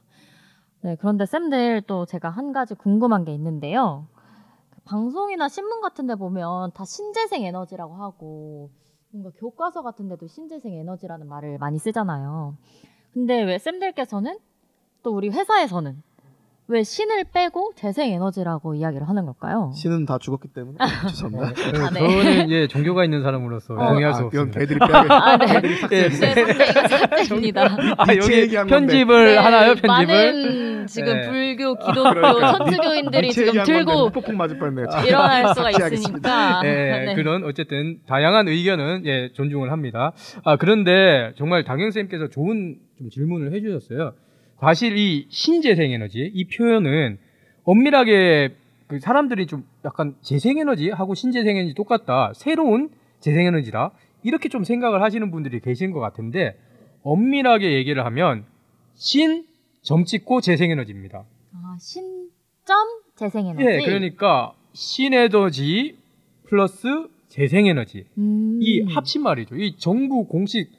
네, 0.82 0.96
그런데 0.96 1.26
쌤들 1.26 1.82
또 1.88 2.06
제가 2.06 2.30
한 2.30 2.54
가지 2.54 2.74
궁금한 2.74 3.26
게 3.26 3.34
있는데요. 3.34 4.08
그 4.70 4.80
방송이나 4.86 5.50
신문 5.50 5.82
같은 5.82 6.08
데 6.08 6.16
보면 6.16 6.72
다 6.74 6.86
신재생 6.86 7.44
에너지라고 7.44 7.96
하고 7.96 8.70
뭔가 9.12 9.32
교과서 9.38 9.82
같은 9.82 10.08
데도 10.08 10.28
신재생 10.28 10.74
에너지라는 10.74 11.28
말을 11.28 11.58
많이 11.58 11.80
쓰잖아요. 11.80 12.56
근데 13.14 13.42
왜 13.44 13.58
쌤들께서는 13.58 14.40
또 15.04 15.14
우리 15.14 15.30
회사에서는 15.30 16.02
왜 16.72 16.84
신을 16.84 17.24
빼고 17.34 17.72
재생 17.76 18.12
에너지라고 18.12 18.76
이야기를 18.76 19.10
하는 19.10 19.26
걸까요? 19.26 19.72
신은 19.76 20.06
다 20.06 20.20
죽었기 20.20 20.50
때문에 20.50 20.78
죄송합니다. 21.10 21.54
네, 21.74 21.80
아, 21.80 21.90
네. 21.90 22.00
저는 22.00 22.52
예 22.52 22.68
종교가 22.68 23.04
있는 23.06 23.24
사람으로서 23.24 23.74
어. 23.74 23.88
동의할 23.88 24.14
수 24.14 24.20
아, 24.26 24.30
이건 24.32 24.50
없습니다. 24.50 24.60
개들이 24.60 24.80
빼야 24.80 25.06
아, 25.10 25.38
네. 25.38 25.46
개들이 25.48 25.74
예. 25.92 26.10
네, 26.10 26.10
삭제입니다. 26.88 27.64
아, 27.98 28.16
여기. 28.16 28.48
편집을 28.68 29.26
네, 29.26 29.38
하나요? 29.38 29.74
편집을? 29.74 29.88
많은 29.88 30.86
지금 30.86 31.14
네. 31.22 31.28
불교, 31.28 31.76
기독교, 31.76 32.04
그러니까. 32.14 32.58
천주교인들이 32.60 33.32
지금 33.32 33.64
들고 33.64 34.12
폭풍 34.12 34.38
맞을 34.38 34.60
뻔했네요. 34.60 34.86
일어날 35.08 35.48
수가. 35.56 35.72
있으니까. 35.72 36.62
예, 36.66 37.06
네. 37.06 37.16
그런 37.16 37.46
어쨌든 37.46 37.98
다양한 38.08 38.48
의견은 38.48 39.04
예, 39.06 39.32
존중을 39.34 39.72
합니다. 39.72 40.12
아, 40.44 40.56
그런데 40.56 41.34
정말 41.36 41.64
당영 41.64 41.90
쌤께서 41.90 42.28
좋은 42.30 42.78
좀 43.00 43.10
질문을 43.10 43.54
해 43.54 43.62
주셨어요. 43.62 44.14
사실 44.60 44.98
이 44.98 45.28
신재생 45.30 45.92
에너지 45.92 46.32
이 46.34 46.46
표현은 46.48 47.18
엄밀하게 47.64 48.56
그 48.88 49.00
사람들이 49.00 49.46
좀 49.48 49.66
약간 49.86 50.16
재생 50.22 50.58
에너지 50.58 50.90
하고 50.90 51.14
신재생 51.14 51.58
에너지 51.58 51.74
똑같다. 51.76 52.34
새로운 52.36 52.90
재생 53.20 53.46
에너지다. 53.46 53.92
이렇게 54.24 54.50
좀 54.50 54.64
생각을 54.64 55.02
하시는 55.02 55.30
분들이 55.32 55.60
계신 55.60 55.92
것 55.92 56.00
같은데 56.00 56.58
엄밀하게 57.04 57.74
얘기를 57.74 58.06
하면 58.06 58.46
신 58.96 59.50
점 59.82 60.04
찍고 60.06 60.42
재생에너지입니다. 60.42 61.26
아, 61.54 61.78
신점 61.80 63.02
재생에너지. 63.16 63.66
예, 63.66 63.80
그러니까 63.86 64.54
신에너지 64.74 65.98
플러스 66.46 67.08
재생에너지 67.30 68.06
음. 68.18 68.60
이 68.62 68.82
합친 68.82 69.24
말이죠. 69.24 69.56
이 69.56 69.78
정부 69.78 70.26
공식 70.26 70.70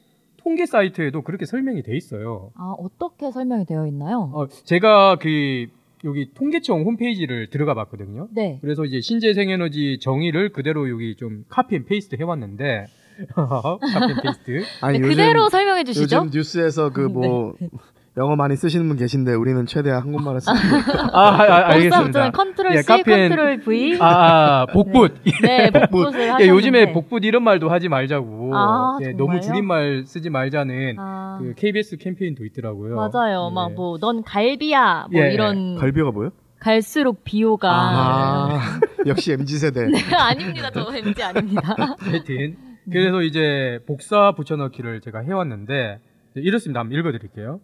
통계 0.42 0.66
사이트에도 0.66 1.22
그렇게 1.22 1.46
설명이 1.46 1.82
돼 1.82 1.96
있어요. 1.96 2.50
아, 2.56 2.74
어떻게 2.78 3.30
설명이 3.30 3.66
되어 3.66 3.86
있나요? 3.86 4.30
어, 4.34 4.46
제가 4.48 5.16
그 5.16 5.66
여기 6.04 6.30
통계청 6.32 6.82
홈페이지를 6.84 7.50
들어가 7.50 7.74
봤거든요. 7.74 8.28
네. 8.32 8.58
그래서 8.62 8.84
이제 8.84 9.00
신재생에너지 9.00 9.98
정의를 10.00 10.50
그대로 10.52 10.88
여기 10.88 11.14
좀 11.16 11.44
copy 11.50 11.76
and 11.76 11.84
paste 11.84 12.16
해왔는데 12.16 12.86
copy 13.34 14.12
and 14.12 14.16
paste 14.22 14.50
네, 14.50 14.64
아니 14.80 14.98
그대로 15.00 15.48
설명해 15.50 15.84
주시죠. 15.84 16.16
요즘 16.16 16.30
뉴스에서 16.32 16.90
그 16.90 17.02
뭐 17.08 17.54
영어 18.16 18.34
많이 18.34 18.56
쓰시는 18.56 18.88
분 18.88 18.96
계신데 18.96 19.34
우리는 19.34 19.64
최대한 19.66 20.02
한국말을 20.02 20.40
쓰는 20.40 20.56
아, 21.12 21.20
아, 21.28 21.42
알겠습니다. 21.68 21.96
복사부터는 21.98 22.32
컨트롤 22.32 22.74
예, 22.74 22.82
C, 22.82 22.86
copy 22.88 23.12
and- 23.12 23.28
control 23.28 23.60
V. 23.60 23.98
아, 24.00 24.06
아, 24.62 24.66
복붙. 24.66 25.14
네, 25.42 25.70
복붙을 25.70 26.20
예, 26.20 26.24
하셨는데. 26.30 26.48
요즘에 26.48 26.92
복붙 26.92 27.24
이런 27.24 27.44
말도 27.44 27.68
하지 27.70 27.88
말자고. 27.88 28.50
아, 28.54 28.98
예, 29.00 29.04
정말요? 29.12 29.16
너무 29.26 29.40
줄임말 29.40 30.04
쓰지 30.06 30.28
말자는 30.28 30.96
아, 30.98 31.38
그 31.40 31.54
KBS 31.56 31.98
캠페인도 31.98 32.44
있더라고요. 32.46 32.96
맞아요. 32.96 33.48
예. 33.50 33.54
막 33.54 33.72
뭐 33.74 33.98
넌 34.00 34.22
갈비야 34.24 35.06
뭐 35.12 35.22
예, 35.22 35.32
이런 35.32 35.76
갈비가 35.76 36.10
뭐요? 36.10 36.30
갈수록 36.58 37.22
비호감 37.24 37.70
아, 37.72 38.60
역시 39.06 39.32
MZ 39.32 39.56
세대. 39.58 39.86
네, 39.86 39.98
아닙니다. 40.14 40.68
저 40.74 40.92
MZ 40.94 41.22
아닙니다. 41.22 41.62
하여튼 42.00 42.56
그래서 42.90 43.22
이제 43.22 43.78
복사 43.86 44.32
붙여넣기를 44.32 45.00
제가 45.00 45.20
해왔는데 45.20 46.00
이제 46.32 46.40
이렇습니다. 46.40 46.80
한번 46.80 46.98
읽어드릴게요. 46.98 47.60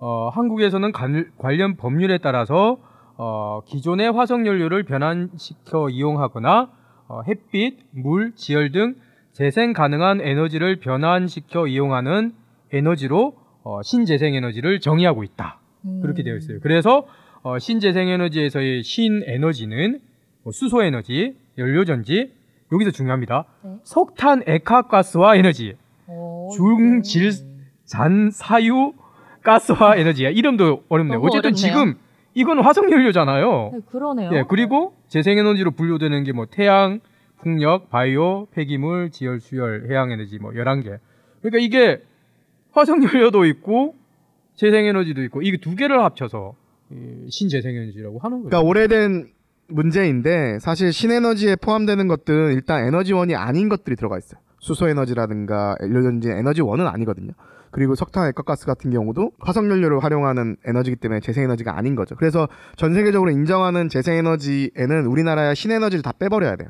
어, 0.00 0.30
한국에서는 0.30 0.92
관, 0.92 1.30
관련 1.38 1.76
법률에 1.76 2.18
따라서 2.18 2.78
어, 3.16 3.60
기존의 3.66 4.10
화석연료를 4.12 4.84
변환시켜 4.84 5.90
이용하거나 5.90 6.70
어, 7.06 7.22
햇빛, 7.28 7.78
물, 7.90 8.34
지열 8.34 8.72
등 8.72 8.96
재생 9.32 9.72
가능한 9.72 10.22
에너지를 10.22 10.80
변환시켜 10.80 11.66
이용하는 11.66 12.32
에너지로 12.72 13.36
어, 13.62 13.82
신재생 13.82 14.34
에너지를 14.34 14.80
정의하고 14.80 15.22
있다. 15.22 15.60
그렇게 16.02 16.22
되어 16.22 16.36
있어요. 16.36 16.60
그래서 16.60 17.06
어, 17.42 17.58
신재생 17.58 18.08
에너지에서의 18.08 18.82
신 18.82 19.22
에너지는 19.26 20.00
뭐 20.42 20.52
수소 20.52 20.82
에너지, 20.82 21.36
연료 21.58 21.84
전지, 21.84 22.32
여기서 22.72 22.90
중요합니다. 22.90 23.44
네. 23.62 23.70
석탄 23.82 24.42
액화가스와 24.46 25.36
에너지, 25.36 25.74
오, 26.06 26.50
중질 26.54 27.30
네. 27.30 27.64
잔사유 27.84 28.92
가스와 29.42 29.96
에너지. 29.96 30.22
이름도 30.24 30.84
어렵네요. 30.88 31.18
어쨌든 31.20 31.50
어렵네요. 31.50 31.54
지금 31.54 31.94
이건 32.34 32.60
화석 32.60 32.90
연료잖아요. 32.90 33.70
네, 33.74 33.80
그러네요. 33.90 34.30
예, 34.32 34.44
그리고 34.48 34.94
재생에너지로 35.08 35.72
분류되는 35.72 36.24
게 36.24 36.32
뭐 36.32 36.46
태양, 36.50 37.00
풍력, 37.42 37.90
바이오, 37.90 38.46
폐기물, 38.52 39.10
지열, 39.10 39.40
수열, 39.40 39.86
해양 39.90 40.10
에너지 40.10 40.38
뭐 40.38 40.52
11개. 40.52 40.98
그러니까 41.40 41.58
이게 41.58 42.02
화석 42.72 43.02
연료도 43.02 43.46
있고 43.46 43.94
재생 44.56 44.84
에너지도 44.84 45.22
있고 45.24 45.40
이게 45.42 45.56
두 45.56 45.74
개를 45.74 46.02
합쳐서 46.04 46.54
이 46.92 47.30
신재생 47.30 47.74
에너지라고 47.74 48.18
하는 48.18 48.38
거예요. 48.42 48.48
그러니까 48.50 48.68
오래된 48.68 49.28
문제인데 49.68 50.58
사실 50.60 50.92
신에너지에 50.92 51.56
포함되는 51.56 52.08
것들은 52.08 52.52
일단 52.52 52.84
에너지원이 52.86 53.34
아닌 53.36 53.68
것들이 53.68 53.96
들어가 53.96 54.18
있어요. 54.18 54.40
수소 54.58 54.88
에너지라든가 54.88 55.76
연료전지 55.80 56.28
에너지원은 56.30 56.86
아니거든요. 56.86 57.32
그리고 57.70 57.94
석탄 57.94 58.28
액화가스 58.28 58.66
같은 58.66 58.90
경우도 58.90 59.32
화석연료를 59.40 60.02
활용하는 60.02 60.56
에너지이기 60.64 61.00
때문에 61.00 61.20
재생에너지가 61.20 61.76
아닌 61.76 61.94
거죠. 61.94 62.16
그래서 62.16 62.48
전 62.76 62.94
세계적으로 62.94 63.30
인정하는 63.30 63.88
재생에너지에는 63.88 65.06
우리나라의 65.06 65.54
신에너지를 65.54 66.02
다 66.02 66.12
빼버려야 66.18 66.56
돼요. 66.56 66.68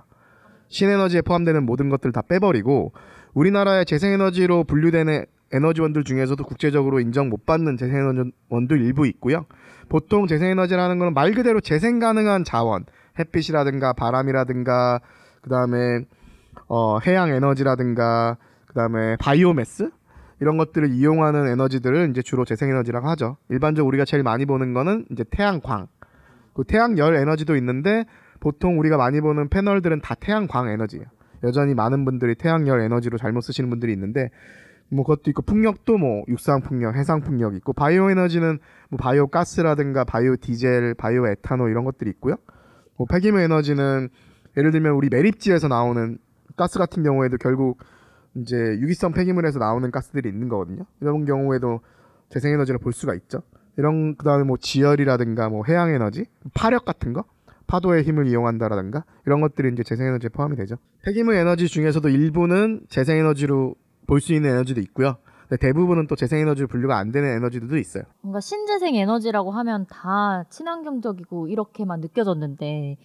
신에너지에 0.68 1.22
포함되는 1.22 1.64
모든 1.64 1.88
것들을 1.88 2.12
다 2.12 2.22
빼버리고 2.22 2.92
우리나라의 3.34 3.86
재생에너지로 3.86 4.64
분류되는 4.64 5.24
에너지원들 5.52 6.04
중에서도 6.04 6.42
국제적으로 6.44 7.00
인정 7.00 7.28
못 7.28 7.44
받는 7.44 7.76
재생에너지원도 7.76 8.76
일부 8.76 9.06
있고요. 9.08 9.46
보통 9.88 10.26
재생에너지라는 10.26 10.98
거는 10.98 11.14
말 11.14 11.32
그대로 11.32 11.60
재생 11.60 11.98
가능한 11.98 12.44
자원, 12.44 12.84
햇빛이라든가 13.18 13.92
바람이라든가 13.94 15.00
그다음에 15.42 16.04
어, 16.68 16.98
해양 17.00 17.30
에너지라든가 17.30 18.36
그다음에 18.66 19.16
바이오매스 19.16 19.90
이런 20.40 20.56
것들을 20.56 20.90
이용하는 20.90 21.48
에너지들을 21.48 22.10
이제 22.10 22.22
주로 22.22 22.44
재생에너지라고 22.44 23.08
하죠. 23.10 23.36
일반적으로 23.50 23.88
우리가 23.88 24.04
제일 24.04 24.22
많이 24.22 24.46
보는 24.46 24.72
거는 24.72 25.06
이제 25.10 25.24
태양광, 25.30 25.86
그 26.54 26.64
태양열 26.64 27.14
에너지도 27.14 27.56
있는데 27.56 28.06
보통 28.40 28.78
우리가 28.78 28.96
많이 28.96 29.20
보는 29.20 29.48
패널들은 29.48 30.00
다 30.00 30.14
태양광 30.14 30.68
에너지예요. 30.68 31.04
여전히 31.44 31.74
많은 31.74 32.04
분들이 32.04 32.34
태양열 32.34 32.80
에너지로 32.80 33.18
잘못 33.18 33.42
쓰시는 33.42 33.70
분들이 33.70 33.92
있는데 33.92 34.30
뭐 34.90 35.04
그것도 35.04 35.30
있고 35.30 35.42
풍력도 35.42 35.98
뭐 35.98 36.24
육상 36.28 36.62
풍력, 36.62 36.96
해상 36.96 37.20
풍력 37.20 37.54
있고 37.54 37.72
바이오 37.72 38.10
에너지는 38.10 38.58
뭐 38.88 38.98
바이오 38.98 39.28
가스라든가 39.28 40.04
바이오 40.04 40.36
디젤, 40.36 40.94
바이오 40.94 41.28
에탄올 41.28 41.70
이런 41.70 41.84
것들이 41.84 42.10
있고요. 42.10 42.36
뭐 42.96 43.06
폐기물 43.08 43.40
에너지는 43.40 44.08
예를 44.56 44.72
들면 44.72 44.92
우리 44.92 45.08
매립지에서 45.08 45.68
나오는 45.68 46.18
가스 46.56 46.78
같은 46.78 47.02
경우에도 47.02 47.36
결국 47.36 47.78
이제 48.36 48.56
유기성 48.56 49.12
폐기물에서 49.12 49.58
나오는 49.58 49.90
가스들이 49.90 50.28
있는 50.28 50.48
거거든요. 50.48 50.84
이런 51.00 51.24
경우에도 51.24 51.80
재생 52.28 52.52
에너지를 52.52 52.78
볼 52.78 52.92
수가 52.92 53.14
있죠. 53.14 53.42
이런 53.76 54.16
그다음에 54.16 54.44
뭐 54.44 54.56
지열이라든가 54.58 55.48
뭐 55.48 55.64
해양 55.66 55.90
에너지, 55.90 56.26
파력 56.54 56.84
같은 56.84 57.12
거, 57.12 57.24
파도의 57.66 58.02
힘을 58.04 58.26
이용한다라든가 58.26 59.04
이런 59.26 59.40
것들이 59.40 59.72
이제 59.72 59.82
재생 59.82 60.06
에너지에 60.08 60.28
포함이 60.28 60.56
되죠. 60.56 60.76
폐기물 61.04 61.34
에너지 61.36 61.66
중에서도 61.68 62.08
일부는 62.08 62.82
재생 62.88 63.18
에너지로 63.18 63.74
볼 64.06 64.20
수 64.20 64.32
있는 64.32 64.50
에너지도 64.50 64.80
있고요. 64.80 65.16
대부분은 65.60 66.06
또 66.08 66.14
재생 66.16 66.40
에너지로 66.40 66.68
분류가 66.68 66.96
안 66.98 67.10
되는 67.12 67.28
에너지들도 67.28 67.76
있어요. 67.78 68.04
뭔가 68.22 68.40
신재생 68.40 68.94
에너지라고 68.96 69.50
하면 69.52 69.86
다 69.88 70.44
친환경적이고 70.50 71.48
이렇게만 71.48 72.00
느껴졌는데 72.00 72.96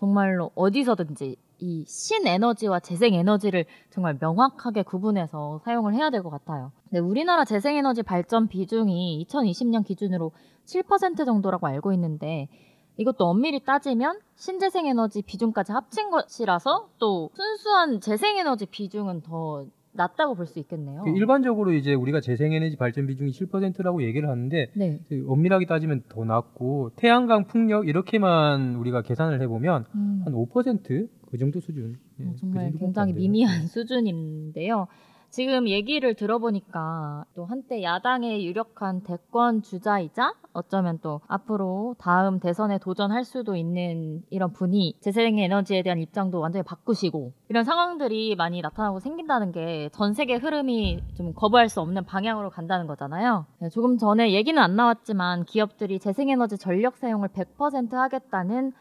정말로 0.00 0.50
어디서든지 0.54 1.36
이 1.58 1.84
신에너지와 1.86 2.80
재생에너지를 2.80 3.66
정말 3.90 4.16
명확하게 4.18 4.82
구분해서 4.82 5.60
사용을 5.64 5.94
해야 5.94 6.08
될 6.08 6.22
것 6.22 6.30
같아요. 6.30 6.72
근데 6.88 7.00
우리나라 7.00 7.44
재생에너지 7.44 8.02
발전 8.02 8.48
비중이 8.48 9.26
2020년 9.28 9.84
기준으로 9.84 10.32
7% 10.64 11.26
정도라고 11.26 11.66
알고 11.66 11.92
있는데 11.92 12.48
이것도 12.96 13.26
엄밀히 13.26 13.62
따지면 13.64 14.18
신재생에너지 14.36 15.22
비중까지 15.22 15.72
합친 15.72 16.10
것이라서 16.10 16.88
또 16.98 17.30
순수한 17.34 18.00
재생에너지 18.00 18.66
비중은 18.66 19.22
더 19.22 19.66
낮다고 19.92 20.34
볼 20.34 20.46
수 20.46 20.58
있겠네요. 20.60 21.02
그 21.02 21.10
일반적으로 21.10 21.72
이제 21.72 21.94
우리가 21.94 22.20
재생에너지 22.20 22.76
발전 22.76 23.06
비중이 23.06 23.30
7%라고 23.32 24.02
얘기를 24.02 24.28
하는데 24.28 24.70
네. 24.74 25.00
그 25.08 25.24
엄밀하게 25.28 25.66
따지면 25.66 26.02
더 26.08 26.24
낮고 26.24 26.92
태양광, 26.96 27.46
풍력 27.46 27.88
이렇게만 27.88 28.76
우리가 28.76 29.02
계산을 29.02 29.40
해보면 29.42 29.86
음. 29.94 30.22
한 30.24 30.32
5%그 30.32 31.38
정도 31.38 31.60
수준. 31.60 31.96
예, 32.20 32.24
어, 32.24 32.30
그 32.32 32.36
정말 32.38 32.64
정도밖에 32.70 32.78
굉장히 32.84 33.10
안 33.10 33.14
돼요. 33.14 33.20
미미한 33.22 33.66
수준인데요. 33.66 34.86
지금 35.30 35.68
얘기를 35.68 36.14
들어보니까 36.14 37.24
또 37.36 37.44
한때 37.44 37.82
야당의 37.82 38.44
유력한 38.44 39.02
대권 39.02 39.62
주자이자 39.62 40.34
어쩌면 40.52 40.98
또 41.02 41.20
앞으로 41.28 41.94
다음 41.98 42.40
대선에 42.40 42.78
도전할 42.78 43.24
수도 43.24 43.54
있는 43.54 44.22
이런 44.30 44.52
분이 44.52 44.96
재생에너지에 45.00 45.82
대한 45.82 46.00
입장도 46.00 46.40
완전히 46.40 46.64
바꾸시고 46.64 47.32
이런 47.48 47.64
상황들이 47.64 48.34
많이 48.34 48.60
나타나고 48.60 48.98
생긴다는 49.00 49.52
게 49.52 49.88
전 49.92 50.14
세계 50.14 50.36
흐름이 50.36 51.00
좀 51.14 51.32
거부할 51.34 51.68
수 51.68 51.80
없는 51.80 52.04
방향으로 52.04 52.50
간다는 52.50 52.86
거잖아요. 52.86 53.46
네, 53.60 53.68
조금 53.68 53.98
전에 53.98 54.32
얘기는 54.32 54.60
안 54.60 54.76
나왔지만 54.76 55.44
기업들이 55.44 55.98
재생에너지 55.98 56.58
전력 56.58 56.96
사용을 56.96 57.28
100% 57.28 57.92
하겠다는 57.92 58.72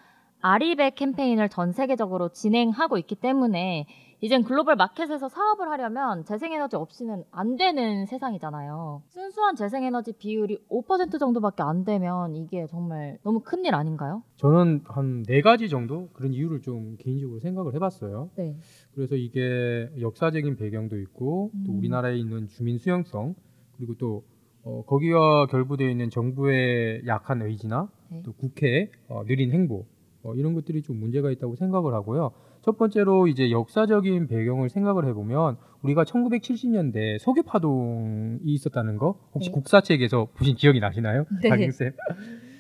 아리백 0.42 0.96
캠페인을 0.96 1.50
전 1.50 1.72
세계적으로 1.74 2.30
진행하고 2.30 2.98
있기 2.98 3.16
때문에 3.16 3.86
이젠 4.22 4.44
글로벌 4.44 4.76
마켓에서 4.76 5.30
사업을 5.30 5.70
하려면 5.70 6.26
재생에너지 6.26 6.76
없이는 6.76 7.24
안 7.32 7.56
되는 7.56 8.06
세상이잖아요. 8.06 9.02
순수한 9.08 9.56
재생에너지 9.56 10.12
비율이 10.12 10.58
5% 10.70 11.20
정도밖에 11.20 11.64
안 11.64 11.86
되면 11.86 12.36
이게 12.36 12.68
정말 12.68 13.18
너무 13.24 13.40
큰일 13.40 13.76
아닌가요? 13.76 14.22
저는 14.36 14.82
한 14.86 15.24
네 15.24 15.42
가지 15.42 15.70
정도 15.70 16.10
그런 16.14 16.34
이유를 16.34 16.62
좀 16.62 16.98
개인적으로 17.00 17.40
생각을 17.40 17.74
해봤어요. 17.76 18.30
네. 18.36 18.58
그래서 18.94 19.16
이게 19.16 19.90
역사적인 20.02 20.58
배경도 20.58 20.98
있고 21.00 21.52
또 21.66 21.72
음. 21.72 21.78
우리나라에 21.78 22.18
있는 22.18 22.48
주민 22.50 22.78
수용성 22.78 23.36
그리고 23.78 23.96
또 23.98 24.24
어, 24.64 24.84
거기와 24.86 25.46
결부되어 25.48 25.90
있는 25.90 26.10
정부의 26.10 27.04
약한 27.08 27.42
의지나 27.42 27.90
네. 28.10 28.22
또 28.26 28.34
국회의 28.34 28.90
어, 29.08 29.24
느린 29.26 29.52
행보 29.52 29.86
어, 30.24 30.34
이런 30.36 30.54
것들이 30.54 30.82
좀 30.82 31.00
문제가 31.00 31.32
있다고 31.32 31.56
생각을 31.56 31.94
하고요. 31.94 32.32
첫 32.62 32.78
번째로 32.78 33.28
이제 33.28 33.52
역사적인 33.52 34.28
배경을 34.28 34.70
생각을 34.70 35.08
해보면 35.08 35.58
우리가 35.82 36.04
1970년대 36.04 37.20
석유 37.20 37.44
파동이 37.44 38.40
있었다는 38.44 38.98
거 38.98 39.18
혹시 39.34 39.50
네. 39.50 39.54
국사책에서 39.54 40.28
보신 40.36 40.56
기억이 40.56 40.80
나시나요? 40.80 41.26
네. 41.42 41.50
박영 41.50 41.72
쌤. 41.72 41.94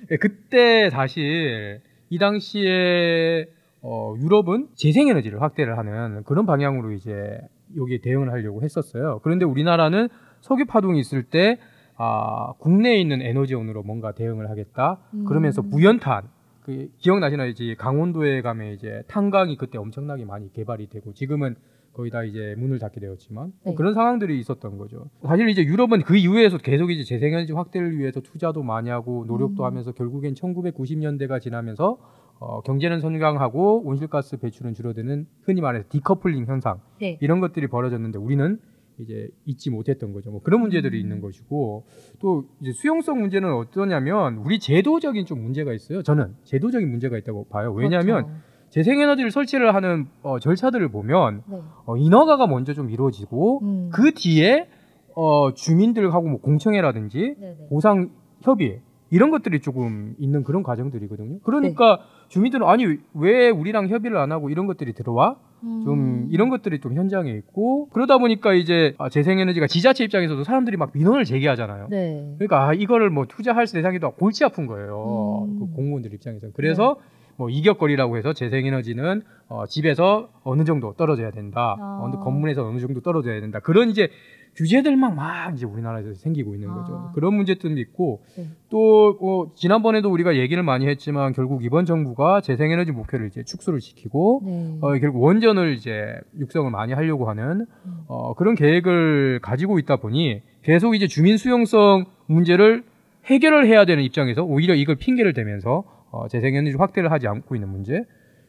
네, 0.10 0.18
그때 0.18 0.90
사실 0.90 1.82
이 2.10 2.18
당시에 2.18 3.48
어, 3.82 4.16
유럽은 4.18 4.70
재생에너지를 4.76 5.42
확대를 5.42 5.78
하는 5.78 6.24
그런 6.24 6.46
방향으로 6.46 6.94
이제 6.94 7.40
여기에 7.78 8.00
대응을 8.02 8.32
하려고 8.32 8.64
했었어요. 8.64 9.20
그런데 9.24 9.46
우리나라는 9.46 10.10
석유 10.42 10.66
파동이 10.66 11.00
있을 11.00 11.24
때 11.24 11.60
아, 11.98 12.54
국내에 12.60 13.00
있는 13.00 13.22
에너지원으로 13.22 13.84
뭔가 13.84 14.14
대응을 14.14 14.50
하겠다. 14.50 15.00
그러면서 15.28 15.62
음. 15.62 15.70
무연탄 15.70 16.30
그 16.70 16.88
기억나시나요? 17.00 17.50
이제 17.50 17.74
강원도에 17.80 18.44
가면 18.44 18.74
이제 18.74 19.02
탄광이 19.08 19.58
그때 19.58 19.80
엄청나게 19.80 20.26
많이 20.26 20.54
개발이 20.54 20.88
되고 20.90 21.14
지금은 21.14 21.56
거의 21.94 22.12
다 22.12 22.24
이제 22.24 22.54
문을 22.60 22.78
닫게 22.78 23.00
되었지만 23.00 23.52
네. 23.66 23.74
그런 23.74 23.96
상황들이 23.96 24.40
있었던 24.40 24.78
거죠. 24.78 25.10
사실 25.24 25.50
이제 25.50 25.64
유럽은 25.64 26.04
그 26.04 26.16
이후에서 26.16 26.60
계속 26.60 26.92
이제 26.92 27.04
재생에너지 27.04 27.54
확대를 27.54 27.98
위해서 27.98 28.22
투자도 28.22 28.62
많이 28.62 28.92
하고 28.92 29.26
노력도 29.26 29.64
음. 29.64 29.66
하면서 29.66 29.92
결국엔 29.92 30.36
1990년대가 30.36 31.42
지나면서 31.42 31.98
어, 32.38 32.62
경제는 32.62 33.02
성장하고 33.02 33.82
온실가스 33.88 34.38
배출은 34.38 34.76
줄어드는 34.76 35.26
흔히 35.42 35.62
말해서 35.62 35.88
디커플링 35.90 36.46
현상 36.46 36.80
네. 37.02 37.18
이런 37.20 37.40
것들이 37.40 37.66
벌어졌는데 37.66 38.20
우리는 38.20 38.60
이제 39.00 39.30
잊지 39.46 39.70
못했던 39.70 40.14
거죠. 40.14 40.32
뭐 40.32 40.42
그런 40.42 40.62
문제들이 40.62 40.98
음. 40.98 41.02
있는 41.02 41.22
것이고 41.22 41.86
또 42.20 42.46
이제 42.62 42.72
수용성 42.74 43.20
문제는 43.20 43.54
어떠냐면 43.54 44.38
우리 44.38 44.60
제도적인 44.60 45.26
좀 45.26 45.42
문제가 45.42 45.74
있어요. 45.74 46.04
저는 46.04 46.36
제도적인 46.44 46.90
문제가 46.90 47.18
있다고 47.18 47.48
봐요. 47.50 47.74
왜냐하면 47.74 48.26
그렇죠. 48.26 48.42
재생에너지를 48.70 49.32
설치를 49.32 49.74
하는 49.74 50.08
어, 50.22 50.40
절차들을 50.40 50.90
보면 50.90 51.44
네. 51.48 51.58
어, 51.86 51.98
인허가가 51.98 52.48
먼저 52.48 52.74
좀 52.74 52.90
이루어지고 52.90 53.62
음. 53.64 53.90
그 53.92 54.12
뒤에 54.14 54.68
어, 55.16 55.54
주민들하고 55.54 56.28
뭐 56.28 56.40
공청회라든지 56.40 57.36
네네. 57.40 57.68
보상 57.70 58.12
협의 58.42 58.82
이런 59.12 59.32
것들이 59.32 59.60
조금 59.60 60.16
있는 60.20 60.44
그런 60.44 60.62
과정들이거든요. 60.64 61.40
그러니까 61.40 62.00
주민들은 62.30 62.66
아니 62.68 62.98
왜 63.14 63.50
우리랑 63.50 63.90
협의를 63.90 64.18
안 64.18 64.32
하고 64.32 64.50
이런 64.50 64.66
것들이 64.68 64.94
들어와? 64.94 65.36
좀 65.62 65.90
음. 65.90 66.28
이런 66.32 66.50
것들이 66.50 66.80
좀 66.80 66.94
현장에 66.96 67.32
있고 67.32 67.90
그러다 67.90 68.18
보니까 68.18 68.54
이제 68.54 68.96
아, 68.98 69.10
재생에너지가 69.10 69.68
지자체 69.68 70.06
입장에서도 70.06 70.44
사람들이 70.44 70.78
막 70.78 70.92
민원을 70.94 71.26
제기하잖아요. 71.26 71.88
네. 71.90 72.36
그러니까 72.38 72.70
아, 72.70 72.74
이거를 72.74 73.10
뭐 73.10 73.26
투자할 73.28 73.68
대상이도 73.68 74.12
골치 74.12 74.46
아픈 74.46 74.68
거예요. 74.68 75.48
음. 75.48 75.54
네. 75.54 75.60
그 75.60 75.76
공무원들 75.76 76.14
입장에서. 76.14 76.48
그래서 76.54 76.98
뭐 77.36 77.50
이격거리라고 77.50 78.18
해서 78.18 78.34
재생에너지는 78.34 79.24
어, 79.48 79.66
집에서 79.66 80.30
어느 80.44 80.64
정도 80.64 80.94
떨어져야 80.94 81.32
된다. 81.32 81.76
아. 81.80 82.00
어느 82.04 82.16
건물에서 82.18 82.66
어느 82.66 82.80
정도 82.80 83.02
떨어져야 83.02 83.42
된다. 83.42 83.60
그런 83.60 83.90
이제 83.90 84.10
규제들만 84.56 85.16
막 85.16 85.54
이제 85.54 85.66
우리나라에서 85.66 86.14
생기고 86.14 86.54
있는 86.54 86.70
거죠. 86.70 86.94
아. 86.94 87.12
그런 87.14 87.34
문제점도 87.36 87.80
있고 87.80 88.22
네. 88.36 88.48
또 88.70 89.18
어, 89.22 89.52
지난번에도 89.56 90.12
우리가 90.12 90.36
얘기를 90.36 90.62
많이 90.64 90.88
했지만 90.88 91.34
결국 91.34 91.64
이번 91.64 91.86
정부가 91.86 92.42
재생에너지 92.42 92.92
목표를 92.92 93.28
이제 93.28 93.44
축소를 93.44 93.82
시키고 93.82 94.42
네. 94.46 94.78
어, 94.82 95.00
결국 95.00 95.22
원전을 95.22 95.74
이제 95.74 96.20
육성을 96.38 96.70
많이 96.72 96.94
하려고 96.94 97.30
하는 97.30 97.66
음. 97.86 97.98
어, 98.08 98.34
그런 98.34 98.56
계획을 98.56 99.40
가지고 99.42 99.80
있다 99.80 99.98
보니 99.98 100.42
계속 100.64 100.96
이제 100.96 101.08
주민 101.08 101.38
수용성 101.38 102.06
문제를 102.26 102.84
해결을 103.26 103.68
해야 103.68 103.86
되는 103.86 104.04
입장에서 104.04 104.44
오히려 104.44 104.76
이걸 104.76 104.96
핑계를 104.96 105.34
대면서 105.34 105.84
어, 106.12 106.28
재생에너지 106.28 106.76
확대를 106.78 107.12
하지 107.12 107.28
않고 107.28 107.56
있는 107.56 107.70
문제. 107.70 108.04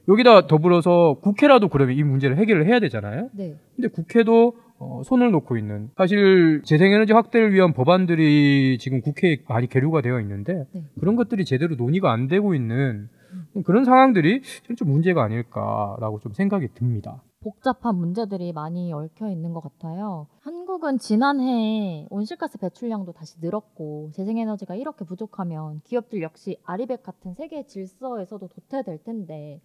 여기다 0.08 0.46
더불어서 0.46 1.18
국회라도 1.22 1.68
그러면 1.68 1.96
이 1.96 2.02
문제를 2.02 2.36
해결을 2.38 2.66
해야 2.66 2.80
되잖아요. 2.80 3.28
네. 3.32 3.54
근데 3.76 3.88
국회도 3.88 4.54
어, 4.80 5.02
손을 5.04 5.30
놓고 5.30 5.58
있는 5.58 5.90
사실 5.96 6.62
재생에너지 6.64 7.12
확대를 7.12 7.52
위한 7.52 7.74
법안들이 7.74 8.78
지금 8.80 9.02
국회에 9.02 9.36
많이 9.46 9.68
계류가 9.68 10.00
되어 10.00 10.18
있는데 10.20 10.66
네. 10.72 10.84
그런 10.98 11.16
것들이 11.16 11.44
제대로 11.44 11.76
논의가 11.76 12.10
안 12.10 12.28
되고 12.28 12.54
있는 12.54 13.10
그런 13.64 13.84
상황들이 13.84 14.42
좀 14.76 14.88
문제가 14.88 15.22
아닐까라고 15.22 16.20
좀 16.20 16.32
생각이 16.32 16.68
듭니다. 16.74 17.22
복잡한 17.42 17.96
문제들이 17.96 18.52
많이 18.52 18.92
얽혀 18.92 19.30
있는 19.30 19.52
것 19.52 19.60
같아요. 19.60 20.26
한국은 20.40 20.98
지난해 20.98 22.06
온실가스 22.10 22.58
배출량도 22.58 23.12
다시 23.12 23.36
늘었고 23.40 24.10
재생에너지가 24.14 24.74
이렇게 24.74 25.04
부족하면 25.04 25.80
기업들 25.84 26.22
역시 26.22 26.58
아리백 26.64 27.02
같은 27.02 27.34
세계 27.34 27.66
질서에서도 27.66 28.46
도태될 28.46 29.04
텐데 29.04 29.60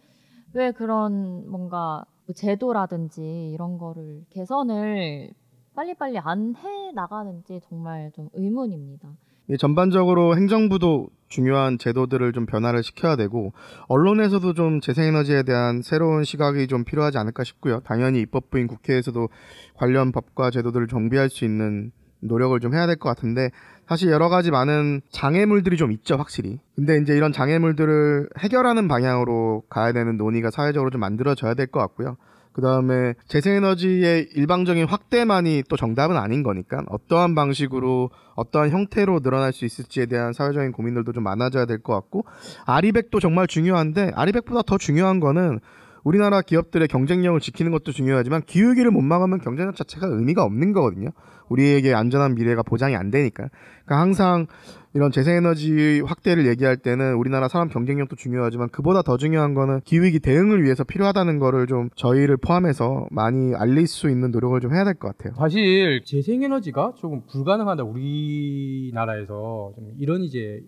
왜 0.53 0.71
그런 0.71 1.49
뭔가 1.49 2.05
뭐 2.25 2.33
제도라든지 2.33 3.51
이런 3.53 3.77
거를 3.77 4.23
개선을 4.31 5.29
빨리빨리 5.75 6.17
안 6.19 6.55
해 6.55 6.91
나가는지 6.93 7.59
정말 7.67 8.11
좀 8.15 8.29
의문입니다. 8.33 9.09
이 9.49 9.57
전반적으로 9.57 10.35
행정부도 10.35 11.07
중요한 11.27 11.77
제도들을 11.77 12.31
좀 12.33 12.45
변화를 12.47 12.81
시켜야 12.81 13.15
되고 13.15 13.51
언론에서도 13.87 14.53
좀 14.53 14.79
재생에너지에 14.79 15.43
대한 15.43 15.81
새로운 15.83 16.23
시각이 16.23 16.65
좀 16.67 16.83
필요하지 16.83 17.17
않을까 17.19 17.43
싶고요. 17.43 17.81
당연히 17.81 18.21
입법부인 18.21 18.65
국회에서도 18.67 19.27
관련 19.75 20.11
법과 20.11 20.49
제도들을 20.49 20.87
정비할 20.87 21.29
수 21.29 21.45
있는 21.45 21.91
노력을 22.21 22.59
좀 22.59 22.73
해야 22.73 22.87
될 22.87 22.95
것 22.95 23.09
같은데 23.09 23.51
사실 23.87 24.09
여러 24.11 24.29
가지 24.29 24.51
많은 24.51 25.01
장애물들이 25.11 25.77
좀 25.77 25.91
있죠, 25.91 26.15
확실히. 26.15 26.59
근데 26.75 26.97
이제 26.97 27.15
이런 27.15 27.31
장애물들을 27.31 28.29
해결하는 28.39 28.87
방향으로 28.87 29.63
가야 29.69 29.91
되는 29.93 30.17
논의가 30.17 30.49
사회적으로 30.51 30.89
좀 30.89 31.01
만들어져야 31.01 31.53
될 31.53 31.67
것 31.67 31.79
같고요. 31.79 32.17
그 32.53 32.61
다음에 32.61 33.15
재생에너지의 33.27 34.29
일방적인 34.33 34.85
확대만이 34.87 35.63
또 35.67 35.75
정답은 35.75 36.15
아닌 36.15 36.41
거니까 36.41 36.83
어떠한 36.87 37.35
방식으로 37.35 38.11
어떠한 38.35 38.69
형태로 38.69 39.19
늘어날 39.19 39.51
수 39.51 39.65
있을지에 39.65 40.05
대한 40.05 40.31
사회적인 40.31 40.71
고민들도 40.71 41.11
좀 41.11 41.23
많아져야 41.23 41.65
될 41.65 41.79
것 41.79 41.93
같고 41.93 42.23
아리백도 42.65 43.19
정말 43.19 43.47
중요한데 43.47 44.11
아리백보다 44.15 44.61
더 44.65 44.77
중요한 44.77 45.19
거는 45.19 45.59
우리나라 46.05 46.41
기업들의 46.41 46.87
경쟁력을 46.87 47.39
지키는 47.39 47.71
것도 47.71 47.91
중요하지만 47.91 48.43
기후위기를 48.43 48.91
못 48.91 49.01
막으면 49.01 49.39
경쟁력 49.39 49.75
자체가 49.75 50.05
의미가 50.05 50.43
없는 50.43 50.71
거거든요. 50.71 51.09
우리에게 51.49 51.93
안전한 51.95 52.35
미래가 52.35 52.61
보장이 52.61 52.95
안 52.95 53.09
되니까. 53.09 53.49
그러니까 53.85 53.99
항상 54.01 54.45
이런 54.93 55.11
재생에너지 55.11 56.01
확대를 56.05 56.45
얘기할 56.47 56.77
때는 56.77 57.15
우리나라 57.15 57.47
사람 57.47 57.69
경쟁력도 57.69 58.15
중요하지만 58.15 58.69
그보다 58.69 59.01
더 59.01 59.17
중요한 59.17 59.55
거는 59.55 59.81
기후위기 59.81 60.19
대응을 60.19 60.63
위해서 60.63 60.83
필요하다는 60.83 61.39
거를 61.39 61.65
좀 61.65 61.89
저희를 61.95 62.37
포함해서 62.37 63.07
많이 63.09 63.55
알릴 63.55 63.87
수 63.87 64.09
있는 64.09 64.29
노력을 64.29 64.59
좀 64.61 64.73
해야 64.75 64.83
될 64.85 64.93
것 64.93 65.17
같아요. 65.17 65.33
사실 65.37 66.03
재생에너지가 66.05 66.93
조금 66.97 67.25
불가능하다 67.25 67.83
우리나라에서 67.83 69.73
좀 69.75 69.91
이런 69.97 70.21
이제 70.21 70.61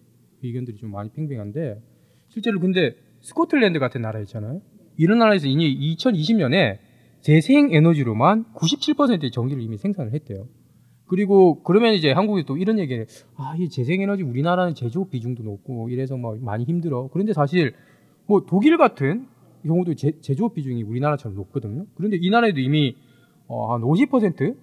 의견들이 0.44 0.78
좀 0.78 0.92
많이 0.92 1.12
팽팽한데 1.14 1.80
실제로 2.30 2.60
근데 2.60 2.96
스코틀랜드 3.22 3.78
같은 3.80 4.02
나라 4.02 4.20
있잖아요. 4.22 4.62
이런 4.98 5.20
나라에서 5.20 5.48
이미 5.48 5.96
2020년에 5.96 6.80
재생 7.22 7.74
에너지로만 7.74 8.46
97%의 8.56 9.32
전기를 9.32 9.62
이미 9.62 9.78
생산을 9.78 10.14
했대요. 10.14 10.48
그리고 11.08 11.64
그러면 11.64 11.94
이제 11.94 12.12
한국이 12.12 12.44
또 12.46 12.58
이런 12.58 12.80
얘기를 12.80 13.08
아, 13.36 13.56
이 13.58 13.70
재생에너지 13.70 14.24
우리나라는 14.24 14.76
제조업 14.76 15.10
비중도 15.10 15.44
높고 15.44 15.90
이래서 15.90 16.18
뭐 16.18 16.38
많이 16.42 16.66
힘들어. 16.66 17.10
그런데 17.12 17.34
사실 17.34 17.74
뭐 18.26 18.46
독일 18.46 18.78
같은 18.78 19.28
경우도 19.64 19.96
제, 19.96 20.20
제조업 20.20 20.54
비중이 20.54 20.84
우리나라처럼 20.84 21.36
높거든요. 21.36 21.86
그런데 21.96 22.18
이 22.20 22.30
나라에도 22.30 22.60
이미 22.60 22.96
어, 23.48 23.74
한 23.74 23.82
50% 23.82 24.58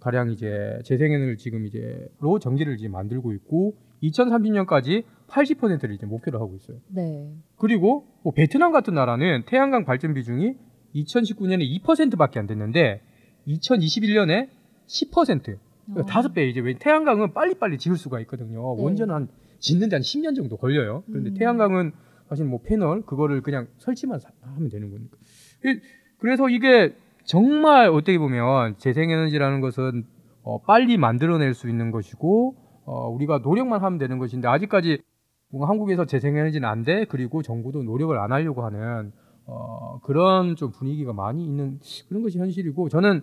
가량 0.00 0.32
이제 0.32 0.78
재생에너지를 0.84 1.38
지금 1.38 1.64
이제 1.64 2.06
로 2.20 2.38
전기를 2.38 2.74
이제 2.74 2.88
만들고 2.88 3.32
있고 3.32 3.76
2030년까지 4.10 5.04
80%를 5.28 5.94
이제 5.94 6.06
목표로 6.06 6.40
하고 6.40 6.54
있어요. 6.56 6.78
네. 6.88 7.32
그리고 7.56 8.06
뭐 8.22 8.32
베트남 8.32 8.72
같은 8.72 8.94
나라는 8.94 9.44
태양광 9.46 9.84
발전 9.84 10.14
비중이 10.14 10.54
2019년에 10.94 11.82
2%밖에 11.82 12.38
안 12.38 12.46
됐는데 12.46 13.00
2021년에 13.48 14.48
10%. 14.86 15.56
그러니까 15.86 16.06
다섯 16.12 16.32
배 16.32 16.48
이제 16.48 16.60
왜 16.60 16.74
태양광은 16.78 17.32
빨리빨리 17.34 17.78
지을 17.78 17.96
수가 17.96 18.20
있거든요. 18.20 18.74
네. 18.76 18.82
원전은 18.82 19.14
한 19.14 19.28
짓는 19.58 19.88
데 19.88 19.96
한 19.96 20.02
10년 20.02 20.34
정도 20.36 20.56
걸려요. 20.56 21.02
그런데 21.06 21.30
음. 21.30 21.34
태양광은 21.34 21.92
사실 22.28 22.44
뭐 22.46 22.60
패널 22.62 23.02
그거를 23.02 23.42
그냥 23.42 23.66
설치만 23.78 24.18
사- 24.18 24.30
하면 24.42 24.68
되는 24.70 24.90
거니까. 24.90 25.16
이- 25.64 25.80
그래서 26.18 26.48
이게 26.48 26.94
정말 27.24 27.88
어떻게 27.88 28.18
보면 28.18 28.76
재생에너지라는 28.78 29.60
것은 29.60 30.04
어, 30.42 30.60
빨리 30.62 30.98
만들어낼 30.98 31.54
수 31.54 31.68
있는 31.70 31.90
것이고 31.90 32.56
어, 32.84 33.08
우리가 33.08 33.38
노력만 33.38 33.82
하면 33.82 33.98
되는 33.98 34.18
것인데 34.18 34.48
아직까지 34.48 35.02
뭔가 35.50 35.68
한국에서 35.68 36.04
재생에너지는 36.04 36.68
안 36.68 36.82
돼. 36.82 37.04
그리고 37.04 37.42
정부도 37.42 37.82
노력을 37.82 38.16
안 38.18 38.32
하려고 38.32 38.64
하는 38.64 39.12
어, 39.46 40.00
그런 40.02 40.56
좀 40.56 40.72
분위기가 40.72 41.12
많이 41.12 41.44
있는 41.44 41.78
그런 42.08 42.22
것이 42.22 42.38
현실이고 42.38 42.88
저는 42.88 43.22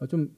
어, 0.00 0.06
좀 0.06 0.28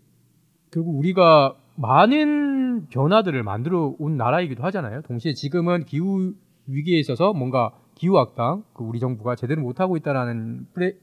결국 0.71 0.99
우리가 0.99 1.55
많은 1.77 2.87
변화들을 2.89 3.43
만들어 3.43 3.95
온 3.99 4.17
나라이기도 4.17 4.63
하잖아요. 4.65 5.03
동시에 5.03 5.35
지금은 5.35 5.85
기후 5.85 6.33
위기에 6.67 6.99
있어서 6.99 7.33
뭔가 7.33 7.73
기후학당 7.95 8.65
그 8.75 8.85
우리 8.85 8.99
정부가 9.01 9.37
제대로 9.37 9.63
못 9.63 9.81
하고 9.81 9.97
있다라는 9.97 10.67
프레, 10.73 10.95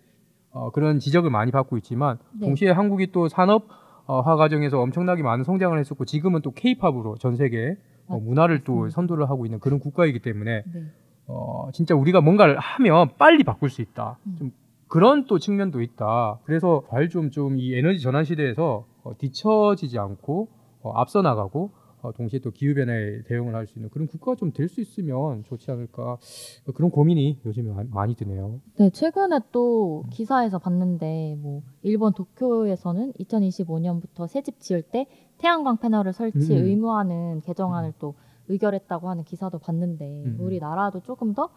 어, 0.51 0.71
그런 0.71 0.99
지적을 0.99 1.29
많이 1.29 1.51
받고 1.51 1.77
있지만 1.77 2.17
네. 2.33 2.47
동시에 2.47 2.71
한국이 2.71 3.11
또 3.11 3.27
산업 3.27 3.67
화 4.07 4.35
과정에서 4.35 4.79
엄청나게 4.81 5.23
많은 5.23 5.43
성장을 5.43 5.77
했었고 5.77 6.05
지금은 6.05 6.41
또 6.41 6.51
케이팝으로 6.51 7.17
전 7.17 7.35
세계 7.35 7.77
어, 8.07 8.19
문화를 8.19 8.63
또 8.63 8.89
선도를 8.89 9.29
하고 9.29 9.45
있는 9.45 9.59
그런 9.59 9.79
국가이기 9.79 10.19
때문에 10.19 10.63
네. 10.73 10.85
어, 11.27 11.69
진짜 11.73 11.95
우리가 11.95 12.21
뭔가를 12.21 12.57
하면 12.59 13.11
빨리 13.17 13.43
바꿀 13.43 13.69
수 13.69 13.81
있다. 13.81 14.17
음. 14.25 14.35
좀 14.37 14.51
그런 14.87 15.25
또 15.25 15.39
측면도 15.39 15.81
있다. 15.81 16.39
그래서 16.43 16.83
잘좀좀 16.89 17.57
이 17.57 17.73
에너지 17.75 17.99
전환 18.01 18.25
시대에서 18.25 18.85
어, 19.03 19.17
뒤처지지 19.17 19.97
않고 19.97 20.49
어, 20.81 20.91
앞서 20.95 21.21
나가고 21.21 21.71
어, 21.71 21.80
동시에 22.15 22.39
또 22.39 22.49
기후 22.51 22.73
변화에 22.73 23.21
대응을 23.23 23.53
할 23.55 23.67
수 23.67 23.77
있는 23.77 23.89
그런 23.91 24.07
국가가 24.07 24.35
좀 24.35 24.51
될 24.53 24.67
수 24.67 24.81
있으면 24.81 25.43
좋지 25.43 25.69
않을까 25.69 26.13
어, 26.13 26.71
그런 26.73 26.89
고민이 26.89 27.39
요즘에 27.45 27.71
마- 27.71 27.83
많이 27.89 28.15
드네요. 28.15 28.59
네, 28.77 28.89
최근에 28.89 29.39
또 29.51 30.03
기사에서 30.09 30.57
봤는데 30.57 31.35
뭐 31.37 31.61
일본 31.83 32.13
도쿄에서는 32.13 33.13
2025년부터 33.19 34.27
새집 34.27 34.59
지을 34.59 34.81
때 34.81 35.05
태양광 35.37 35.77
패널을 35.77 36.13
설치 36.13 36.53
음. 36.57 36.65
의무화하는 36.65 37.41
개정안을 37.41 37.93
또 37.99 38.15
의결했다고 38.47 39.09
하는 39.09 39.23
기사도 39.23 39.59
봤는데 39.59 40.05
음. 40.25 40.37
우리나라도 40.39 41.01
조금 41.01 41.33
더 41.33 41.49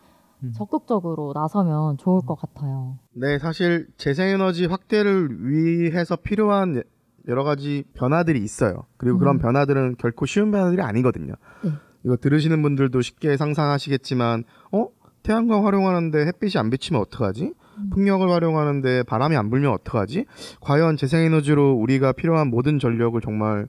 음. 0.42 0.52
적극적으로 0.52 1.32
나서면 1.34 1.96
좋을 1.96 2.20
것 2.20 2.34
같아요. 2.34 2.98
네, 3.14 3.38
사실 3.38 3.86
재생에너지 3.96 4.66
확대를 4.66 5.48
위해서 5.48 6.16
필요한 6.16 6.82
여러 7.28 7.44
가지 7.44 7.84
변화들이 7.94 8.38
있어요. 8.40 8.84
그리고 8.96 9.18
그런 9.18 9.36
음. 9.36 9.38
변화들은 9.38 9.96
결코 9.98 10.26
쉬운 10.26 10.50
변화들이 10.50 10.82
아니거든요. 10.82 11.34
네. 11.62 11.70
이거 12.04 12.16
들으시는 12.16 12.60
분들도 12.62 13.00
쉽게 13.00 13.36
상상하시겠지만, 13.36 14.44
어? 14.72 14.88
태양광 15.22 15.64
활용하는데 15.64 16.26
햇빛이 16.26 16.52
안 16.58 16.68
비치면 16.68 17.00
어떡하지? 17.00 17.54
음. 17.78 17.90
풍력을 17.90 18.28
활용하는데 18.30 19.04
바람이 19.04 19.36
안 19.36 19.48
불면 19.48 19.72
어떡하지? 19.72 20.26
과연 20.60 20.96
재생에너지로 20.98 21.72
우리가 21.72 22.12
필요한 22.12 22.48
모든 22.50 22.78
전력을 22.78 23.18
정말 23.22 23.66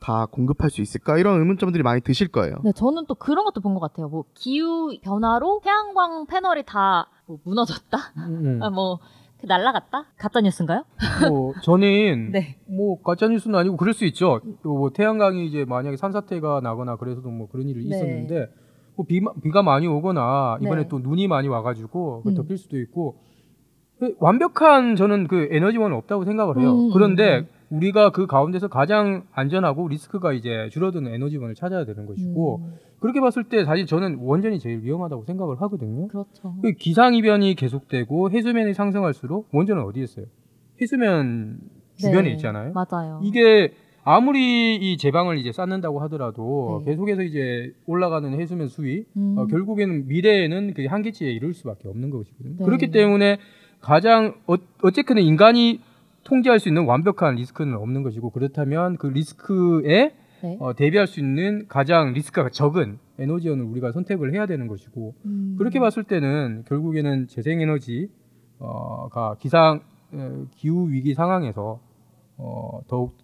다 0.00 0.26
공급할 0.26 0.68
수 0.68 0.80
있을까? 0.82 1.16
이런 1.16 1.38
의문점들이 1.38 1.84
많이 1.84 2.00
드실 2.00 2.26
거예요. 2.28 2.56
네, 2.64 2.72
저는 2.74 3.06
또 3.06 3.14
그런 3.14 3.44
것도 3.44 3.60
본 3.60 3.74
것 3.74 3.80
같아요. 3.80 4.08
뭐 4.08 4.24
기후 4.34 4.92
변화로 5.00 5.60
태양광 5.62 6.26
패널이 6.26 6.64
다 6.66 7.06
뭐 7.28 7.38
무너졌다? 7.44 7.98
음. 8.28 8.60
아, 8.62 8.70
뭐 8.70 8.98
날라갔다? 9.42 10.06
가짜 10.16 10.40
뉴스인가요? 10.40 10.84
뭐 11.28 11.52
저는 11.62 12.30
네. 12.32 12.56
뭐 12.66 13.00
가짜 13.02 13.28
뉴스는 13.28 13.58
아니고 13.58 13.76
그럴 13.76 13.94
수 13.94 14.04
있죠. 14.06 14.40
또뭐 14.62 14.90
태양광이 14.90 15.46
이제 15.46 15.64
만약에 15.64 15.96
산사태가 15.96 16.60
나거나 16.62 16.96
그래서도 16.96 17.28
뭐 17.30 17.48
그런 17.48 17.68
일이 17.68 17.88
네. 17.88 17.96
있었는데 17.96 18.48
뭐 18.96 19.04
비, 19.06 19.20
비가 19.42 19.62
많이 19.62 19.86
오거나 19.86 20.58
이번에 20.62 20.82
네. 20.82 20.88
또 20.88 20.98
눈이 20.98 21.28
많이 21.28 21.48
와가지고 21.48 22.22
그 22.22 22.30
음. 22.30 22.34
덮일 22.34 22.56
수도 22.56 22.78
있고 22.80 23.18
그 23.98 24.14
완벽한 24.18 24.96
저는 24.96 25.28
그 25.28 25.48
에너지원은 25.50 25.96
없다고 25.96 26.24
생각을 26.24 26.58
해요. 26.58 26.72
음, 26.72 26.90
그런데 26.92 27.40
음. 27.40 27.55
우리가 27.70 28.10
그 28.10 28.26
가운데서 28.26 28.68
가장 28.68 29.24
안전하고 29.32 29.88
리스크가 29.88 30.32
이제 30.32 30.68
줄어드는 30.70 31.12
에너지원을 31.12 31.54
찾아야 31.54 31.84
되는 31.84 32.06
것이고 32.06 32.58
음, 32.58 32.74
그렇게 33.00 33.20
봤을 33.20 33.44
때 33.44 33.64
사실 33.64 33.86
저는 33.86 34.18
원전이 34.20 34.58
제일 34.60 34.82
위험하다고 34.82 35.24
생각을 35.24 35.60
하거든요. 35.62 36.08
그렇죠. 36.08 36.54
그 36.62 36.72
기상 36.72 37.14
이변이 37.14 37.54
계속되고 37.54 38.30
해수면이 38.30 38.74
상승할수록 38.74 39.48
원전은 39.52 39.82
어디에 39.82 40.04
있어요? 40.04 40.26
해수면 40.80 41.58
주변에 41.96 42.28
네, 42.28 42.30
있잖아요. 42.32 42.72
맞아요. 42.72 43.20
이게 43.22 43.72
아무리 44.08 44.76
이 44.76 44.96
제방을 44.98 45.36
이제 45.38 45.50
쌓는다고 45.50 45.98
하더라도 46.02 46.82
네. 46.84 46.92
계속해서 46.92 47.22
이제 47.22 47.72
올라가는 47.86 48.32
해수면 48.38 48.68
수위 48.68 49.04
음. 49.16 49.34
어, 49.36 49.46
결국에는 49.46 50.06
미래에는 50.06 50.74
그 50.74 50.84
한계치에 50.84 51.32
이를 51.32 51.54
수밖에 51.54 51.88
없는 51.88 52.10
것이거든요. 52.10 52.56
네. 52.58 52.64
그렇기 52.64 52.92
때문에 52.92 53.38
가장 53.80 54.34
어, 54.46 54.54
어쨌든 54.82 55.18
인간이 55.18 55.80
통제할 56.26 56.58
수 56.58 56.68
있는 56.68 56.84
완벽한 56.84 57.36
리스크는 57.36 57.76
없는 57.76 58.02
것이고 58.02 58.30
그렇다면 58.30 58.96
그 58.96 59.06
리스크에 59.06 60.12
네. 60.42 60.56
어, 60.60 60.74
대비할 60.74 61.06
수 61.06 61.20
있는 61.20 61.66
가장 61.68 62.12
리스크가 62.12 62.50
적은 62.50 62.98
에너지원을 63.18 63.64
우리가 63.64 63.92
선택을 63.92 64.34
해야 64.34 64.46
되는 64.46 64.66
것이고 64.66 65.14
음. 65.24 65.54
그렇게 65.56 65.80
봤을 65.80 66.04
때는 66.04 66.64
결국에는 66.66 67.28
재생에너지가 67.28 68.08
기상 69.38 69.80
어, 70.12 70.46
기후 70.56 70.90
위기 70.90 71.14
상황에서 71.14 71.80
어, 72.36 72.80
더욱 72.88 73.16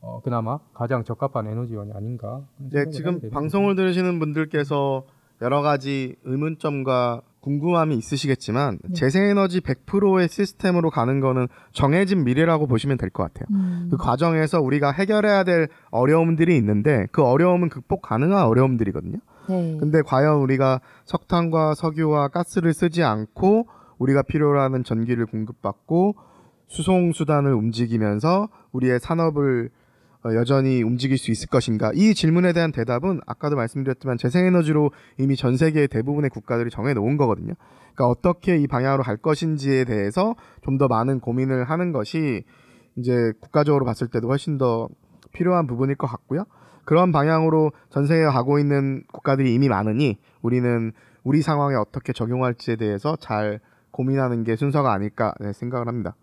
어, 0.00 0.20
그나마 0.22 0.58
가장 0.72 1.04
적합한 1.04 1.46
에너지원이 1.46 1.92
아닌가. 1.92 2.42
네, 2.56 2.88
지금 2.90 3.20
방송을 3.30 3.76
들으시는 3.76 4.18
분들께서 4.18 5.04
여러 5.42 5.60
가지 5.60 6.16
의문점과 6.24 7.22
궁금함이 7.40 7.96
있으시겠지만 7.96 8.78
네. 8.84 8.94
재생에너지 8.94 9.60
100%의 9.60 10.28
시스템으로 10.28 10.90
가는 10.90 11.20
거는 11.20 11.48
정해진 11.72 12.24
미래라고 12.24 12.66
보시면 12.66 12.98
될 12.98 13.10
것 13.10 13.22
같아요. 13.24 13.46
음. 13.50 13.88
그 13.90 13.96
과정에서 13.96 14.60
우리가 14.60 14.92
해결해야 14.92 15.44
될 15.44 15.68
어려움들이 15.90 16.56
있는데 16.56 17.06
그 17.12 17.22
어려움은 17.24 17.68
극복 17.70 18.02
가능한 18.02 18.44
어려움들이거든요. 18.44 19.18
네. 19.48 19.76
근데 19.80 20.02
과연 20.02 20.36
우리가 20.36 20.80
석탄과 21.06 21.74
석유와 21.74 22.28
가스를 22.28 22.72
쓰지 22.74 23.02
않고 23.02 23.66
우리가 23.98 24.22
필요로 24.22 24.60
하는 24.60 24.84
전기를 24.84 25.26
공급받고 25.26 26.14
수송 26.68 27.12
수단을 27.12 27.52
움직이면서 27.54 28.48
우리의 28.72 29.00
산업을 29.00 29.70
어, 29.70 29.79
여전히 30.26 30.82
움직일 30.82 31.16
수 31.16 31.30
있을 31.30 31.48
것인가? 31.48 31.92
이 31.94 32.14
질문에 32.14 32.52
대한 32.52 32.72
대답은 32.72 33.20
아까도 33.26 33.56
말씀드렸지만 33.56 34.18
재생에너지로 34.18 34.90
이미 35.18 35.36
전 35.36 35.56
세계의 35.56 35.88
대부분의 35.88 36.30
국가들이 36.30 36.70
정해 36.70 36.92
놓은 36.92 37.16
거거든요. 37.16 37.54
그러니까 37.94 38.06
어떻게 38.06 38.56
이 38.58 38.66
방향으로 38.66 39.02
갈 39.02 39.16
것인지에 39.16 39.84
대해서 39.84 40.34
좀 40.62 40.78
더 40.78 40.88
많은 40.88 41.20
고민을 41.20 41.64
하는 41.64 41.92
것이 41.92 42.44
이제 42.96 43.32
국가적으로 43.40 43.84
봤을 43.84 44.08
때도 44.08 44.28
훨씬 44.28 44.56
더 44.58 44.88
필요한 45.32 45.66
부분일 45.66 45.96
것 45.96 46.06
같고요. 46.06 46.44
그런 46.84 47.12
방향으로 47.12 47.72
전 47.90 48.06
세계가 48.06 48.32
가고 48.32 48.58
있는 48.58 49.04
국가들이 49.12 49.54
이미 49.54 49.68
많으니 49.68 50.18
우리는 50.42 50.92
우리 51.22 51.42
상황에 51.42 51.76
어떻게 51.76 52.12
적용할지에 52.12 52.76
대해서 52.76 53.16
잘 53.20 53.60
고민하는 53.90 54.44
게 54.44 54.56
순서가 54.56 54.92
아닐까 54.92 55.34
네, 55.40 55.52
생각을 55.52 55.86
합니다. 55.88 56.14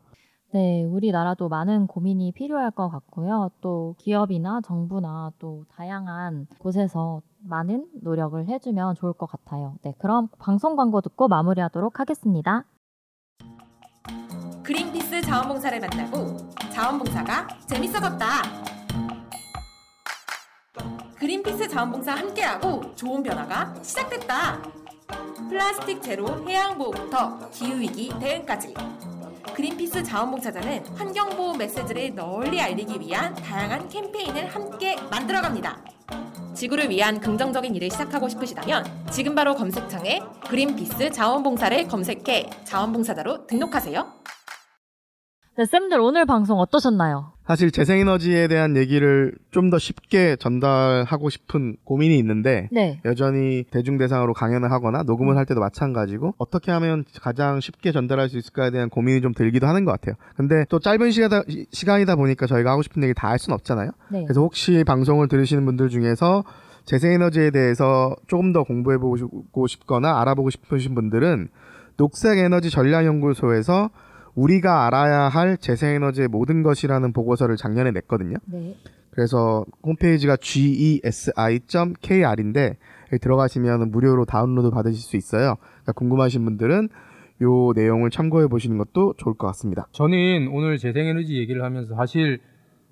네, 0.54 0.86
우리나라도 0.86 1.50
많은 1.50 1.88
고민이 1.88 2.32
필요할 2.32 2.72
것 2.72 2.88
같고요. 2.90 3.52
또 3.60 3.96
기업이나 3.98 4.62
정부나 4.62 5.34
또 5.40 5.66
다양한 5.70 6.48
곳에서 6.58 7.22
많은 7.40 7.88
노력을 8.02 8.48
해주면 8.48 8.96
좋을 8.96 9.12
것 9.12 9.26
같아요. 9.26 9.76
네, 9.82 9.94
그럼 10.00 10.30
방송 10.40 10.78
광고 10.78 11.02
듣고 11.02 11.28
마무리하도록 11.28 12.00
하겠습니다. 12.00 12.64
그린피스 14.64 15.22
자원봉사를 15.22 15.80
만나고 15.82 16.38
자원봉사가 16.72 17.48
재밌어졌다. 17.68 18.26
그린피스 21.16 21.68
자원봉사 21.68 22.14
함께하고 22.16 22.96
좋은 22.96 23.22
변화가 23.22 23.76
시작됐다. 23.84 24.62
플라스틱 25.50 26.02
제로 26.02 26.28
해양 26.48 26.78
보호부터 26.78 27.50
기후 27.52 27.80
위기 27.80 28.10
대응까지. 28.20 28.74
그린피스 29.54 30.04
자원봉사자는 30.04 30.86
환경보호 30.96 31.56
메시지를 31.56 32.14
널리 32.16 32.62
알리기 32.62 33.00
위한 33.00 33.34
다양한 33.36 33.88
캠페인을 33.90 34.48
함께 34.48 34.96
만들어갑니다. 35.10 35.84
지구를 36.54 36.90
위한 36.90 37.20
긍정적인 37.20 37.76
일을 37.76 37.92
시작하고 37.92 38.28
싶으시다면 38.30 38.84
지금 39.12 39.36
바로 39.36 39.54
검색창에 39.54 40.22
그린피스 40.48 41.12
자원봉사를 41.12 41.88
검색해 41.88 42.50
자원봉사자로 42.64 43.46
등록하세요. 43.46 44.17
네, 45.58 45.66
쌤들 45.66 46.00
오늘 46.00 46.28
방송 46.28 46.60
어떠셨나요? 46.60 47.32
사실 47.48 47.72
재생에너지에 47.72 48.48
대한 48.48 48.78
얘기를 48.78 49.34
좀 49.50 49.72
더 49.72 49.80
쉽게 49.80 50.36
전달하고 50.36 51.30
싶은 51.30 51.78
고민이 51.84 52.18
있는데 52.20 52.70
네. 52.72 53.02
여전히 53.06 53.64
대중 53.72 53.98
대상으로 53.98 54.34
강연을 54.34 54.72
하거나 54.72 55.02
녹음을 55.04 55.36
할 55.36 55.46
때도 55.48 55.60
마찬가지고 55.60 56.36
어떻게 56.38 56.72
하면 56.72 57.04
가장 57.22 57.60
쉽게 57.60 57.92
전달할 57.92 58.30
수 58.30 58.38
있을까에 58.38 58.70
대한 58.70 58.90
고민이 58.90 59.22
좀 59.22 59.34
들기도 59.34 59.66
하는 59.68 59.84
것 59.84 59.92
같아요. 59.94 60.16
근데 60.36 60.64
또 60.70 60.78
짧은 60.80 61.10
시간이다, 61.10 61.42
시간이다 61.72 62.16
보니까 62.16 62.46
저희가 62.46 62.70
하고 62.72 62.82
싶은 62.84 63.02
얘기 63.04 63.14
다 63.16 63.28
할 63.30 63.40
수는 63.40 63.56
없잖아요. 63.56 63.92
네. 64.12 64.24
그래서 64.26 64.40
혹시 64.42 64.84
방송을 64.86 65.28
들으시는 65.28 65.66
분들 65.66 65.90
중에서 65.90 66.44
재생에너지에 66.86 67.50
대해서 67.50 68.16
조금 68.28 68.54
더 68.54 68.64
공부해보고 68.64 69.68
싶거나 69.68 70.22
알아보고 70.22 70.50
싶으신 70.52 70.94
분들은 70.96 71.50
녹색에너지 71.98 72.70
전략연구소에서 72.70 73.90
우리가 74.38 74.86
알아야 74.86 75.30
할 75.30 75.58
재생에너지의 75.58 76.28
모든 76.28 76.62
것이라는 76.64 77.12
보고서를 77.12 77.58
작년에 77.58 77.92
냈거든요. 77.92 78.38
네. 78.46 78.76
그래서 79.10 79.66
홈페이지가 79.84 80.38
gesi.kr인데 81.58 82.78
들어가시면 83.20 83.90
무료로 83.92 84.26
다운로드 84.26 84.70
받으실 84.70 85.02
수 85.02 85.18
있어요. 85.18 85.56
그러니까 85.60 85.94
궁금하신 85.94 86.46
분들은 86.46 86.90
요 87.42 87.72
내용을 87.76 88.12
참고해 88.12 88.48
보시는 88.48 88.78
것도 88.78 89.16
좋을 89.18 89.36
것 89.36 89.48
같습니다. 89.48 89.88
저는 89.92 90.50
오늘 90.52 90.78
재생에너지 90.78 91.38
얘기를 91.38 91.64
하면서 91.64 91.96
사실 91.96 92.40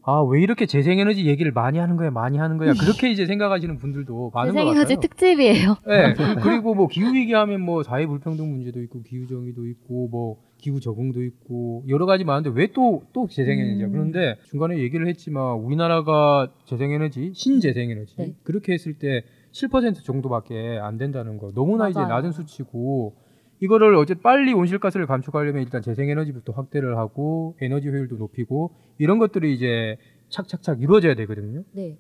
아 0.02 0.22
왜 0.24 0.42
이렇게 0.42 0.66
재생에너지 0.68 1.26
얘기를 1.26 1.52
많이 1.52 1.80
하는 1.80 1.96
거야 1.96 2.12
많이 2.12 2.38
하는 2.38 2.58
거야 2.58 2.74
그렇게 2.74 3.10
이제 3.12 3.26
생각하시는 3.26 3.78
분들도 3.80 4.32
많은 4.34 4.54
것 4.54 4.60
재생에너지 4.60 4.96
같아요. 4.96 5.00
특집이에요. 5.00 5.76
네. 5.88 6.14
그리고 6.44 6.74
뭐 6.76 6.88
기후 6.88 7.14
위기 7.14 7.34
하면 7.34 7.62
뭐 7.62 7.82
사회 7.84 8.06
불평등 8.06 8.50
문제도 8.52 8.80
있고 8.84 9.02
기후 9.04 9.28
정의도 9.28 9.66
있고 9.68 10.08
뭐 10.10 10.38
기후 10.58 10.80
적응도 10.80 11.24
있고 11.24 11.84
여러 11.88 12.06
가지 12.06 12.24
많은데 12.24 12.50
왜 12.60 12.68
또 12.68 13.04
또 13.14 13.28
재생에너지야? 13.28 13.88
음. 13.88 13.92
그런데 13.92 14.36
중간에 14.46 14.80
얘기를 14.80 15.08
했지만 15.08 15.58
우리나라가 15.58 16.52
재생에너지 16.66 17.32
신재생에너지 17.34 18.16
네. 18.18 18.36
그렇게 18.44 18.74
했을 18.74 18.94
때 18.98 19.24
7% 19.52 20.04
정도밖에 20.04 20.80
안 20.82 20.98
된다는 20.98 21.38
거 21.38 21.52
너무나 21.54 21.90
이제 21.90 22.00
맞아요. 22.00 22.14
낮은 22.16 22.32
수치고 22.32 23.16
이거를 23.62 23.96
어제 23.96 24.16
빨리 24.16 24.54
온실가스를 24.54 25.06
감축하려면 25.08 25.62
일단 25.64 25.82
재생에너지부터 25.82 26.52
확대를 26.54 26.98
하고 26.98 27.56
에너지 27.62 27.88
효율도 27.88 28.18
높이고 28.18 28.72
이런 28.98 29.18
것들이 29.20 29.54
이제 29.54 29.98
착착착 30.30 30.82
이루어져야 30.82 31.16
되거든요. 31.16 31.64
네. 31.74 31.98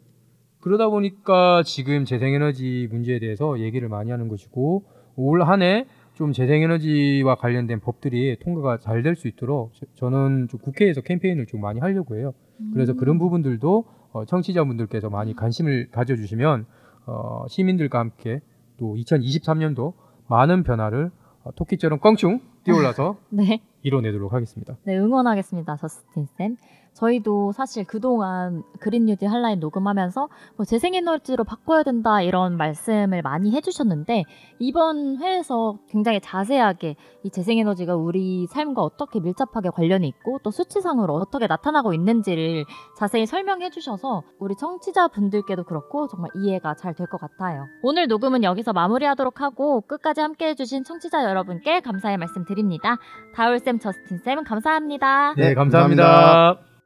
그러다 0.59 0.89
보니까 0.89 1.61
지금 1.63 2.03
재생에너지 2.05 2.87
문제에 2.91 3.19
대해서 3.19 3.59
얘기를 3.59 3.87
많이 3.87 4.11
하는 4.11 4.27
것이고 4.27 4.83
올 5.15 5.43
한해 5.43 5.85
좀 6.15 6.31
재생에너지와 6.33 7.35
관련된 7.35 7.79
법들이 7.81 8.37
통과가 8.39 8.79
잘 8.79 9.03
될 9.03 9.15
수 9.15 9.27
있도록 9.27 9.71
저- 9.73 9.85
저는 9.95 10.47
좀 10.49 10.59
국회에서 10.59 11.01
캠페인을 11.01 11.45
좀 11.45 11.61
많이 11.61 11.79
하려고 11.79 12.15
해요. 12.17 12.33
그래서 12.73 12.93
음. 12.93 12.97
그런 12.97 13.19
부분들도 13.19 13.85
어, 14.13 14.25
청취자분들께서 14.25 15.09
많이 15.09 15.35
관심을 15.35 15.89
가져주시면 15.91 16.65
어, 17.07 17.45
시민들과 17.49 17.99
함께 17.99 18.39
또 18.77 18.95
2023년도 18.95 19.93
많은 20.27 20.63
변화를 20.63 21.11
어, 21.43 21.51
토끼처럼 21.53 21.99
껑충 21.99 22.39
뛰어올라서 22.63 23.17
네. 23.29 23.61
이뤄내도록 23.83 24.33
하겠습니다. 24.33 24.77
네, 24.85 24.97
응원하겠습니다. 24.97 25.75
저스틴 25.75 26.27
쌤. 26.37 26.55
저희도 26.95 27.51
사실 27.51 27.85
그동안 27.85 28.63
그린 28.79 29.05
뉴딜 29.05 29.29
한라인 29.29 29.59
녹음하면서 29.59 30.29
뭐 30.57 30.65
재생에너지로 30.65 31.43
바꿔야 31.43 31.83
된다 31.83 32.21
이런 32.21 32.57
말씀을 32.57 33.21
많이 33.21 33.51
해주셨는데 33.51 34.23
이번 34.59 35.17
회에서 35.21 35.77
굉장히 35.89 36.19
자세하게 36.21 36.95
이 37.23 37.29
재생에너지가 37.29 37.95
우리 37.95 38.47
삶과 38.47 38.81
어떻게 38.81 39.19
밀접하게 39.19 39.69
관련이 39.69 40.07
있고 40.07 40.39
또 40.43 40.51
수치상으로 40.51 41.13
어떻게 41.15 41.47
나타나고 41.47 41.93
있는지를 41.93 42.65
자세히 42.97 43.25
설명해 43.25 43.69
주셔서 43.69 44.23
우리 44.39 44.55
청취자분들께도 44.55 45.63
그렇고 45.65 46.07
정말 46.07 46.31
이해가 46.35 46.75
잘 46.75 46.93
될 46.95 47.05
것 47.07 47.19
같아요. 47.19 47.65
오늘 47.83 48.07
녹음은 48.07 48.43
여기서 48.43 48.71
마무리하도록 48.73 49.41
하고 49.41 49.81
끝까지 49.81 50.21
함께 50.21 50.47
해주신 50.49 50.83
청취자 50.85 51.23
여러분께 51.25 51.81
감사의 51.81 52.17
말씀 52.17 52.45
드립니다. 52.45 52.97
다울쌤, 53.35 53.79
저스틴쌤 53.79 54.43
감사합니다. 54.45 55.33
네, 55.35 55.49
네, 55.49 55.53
감사합니다. 55.53 56.03
감사합니다. 56.03 56.84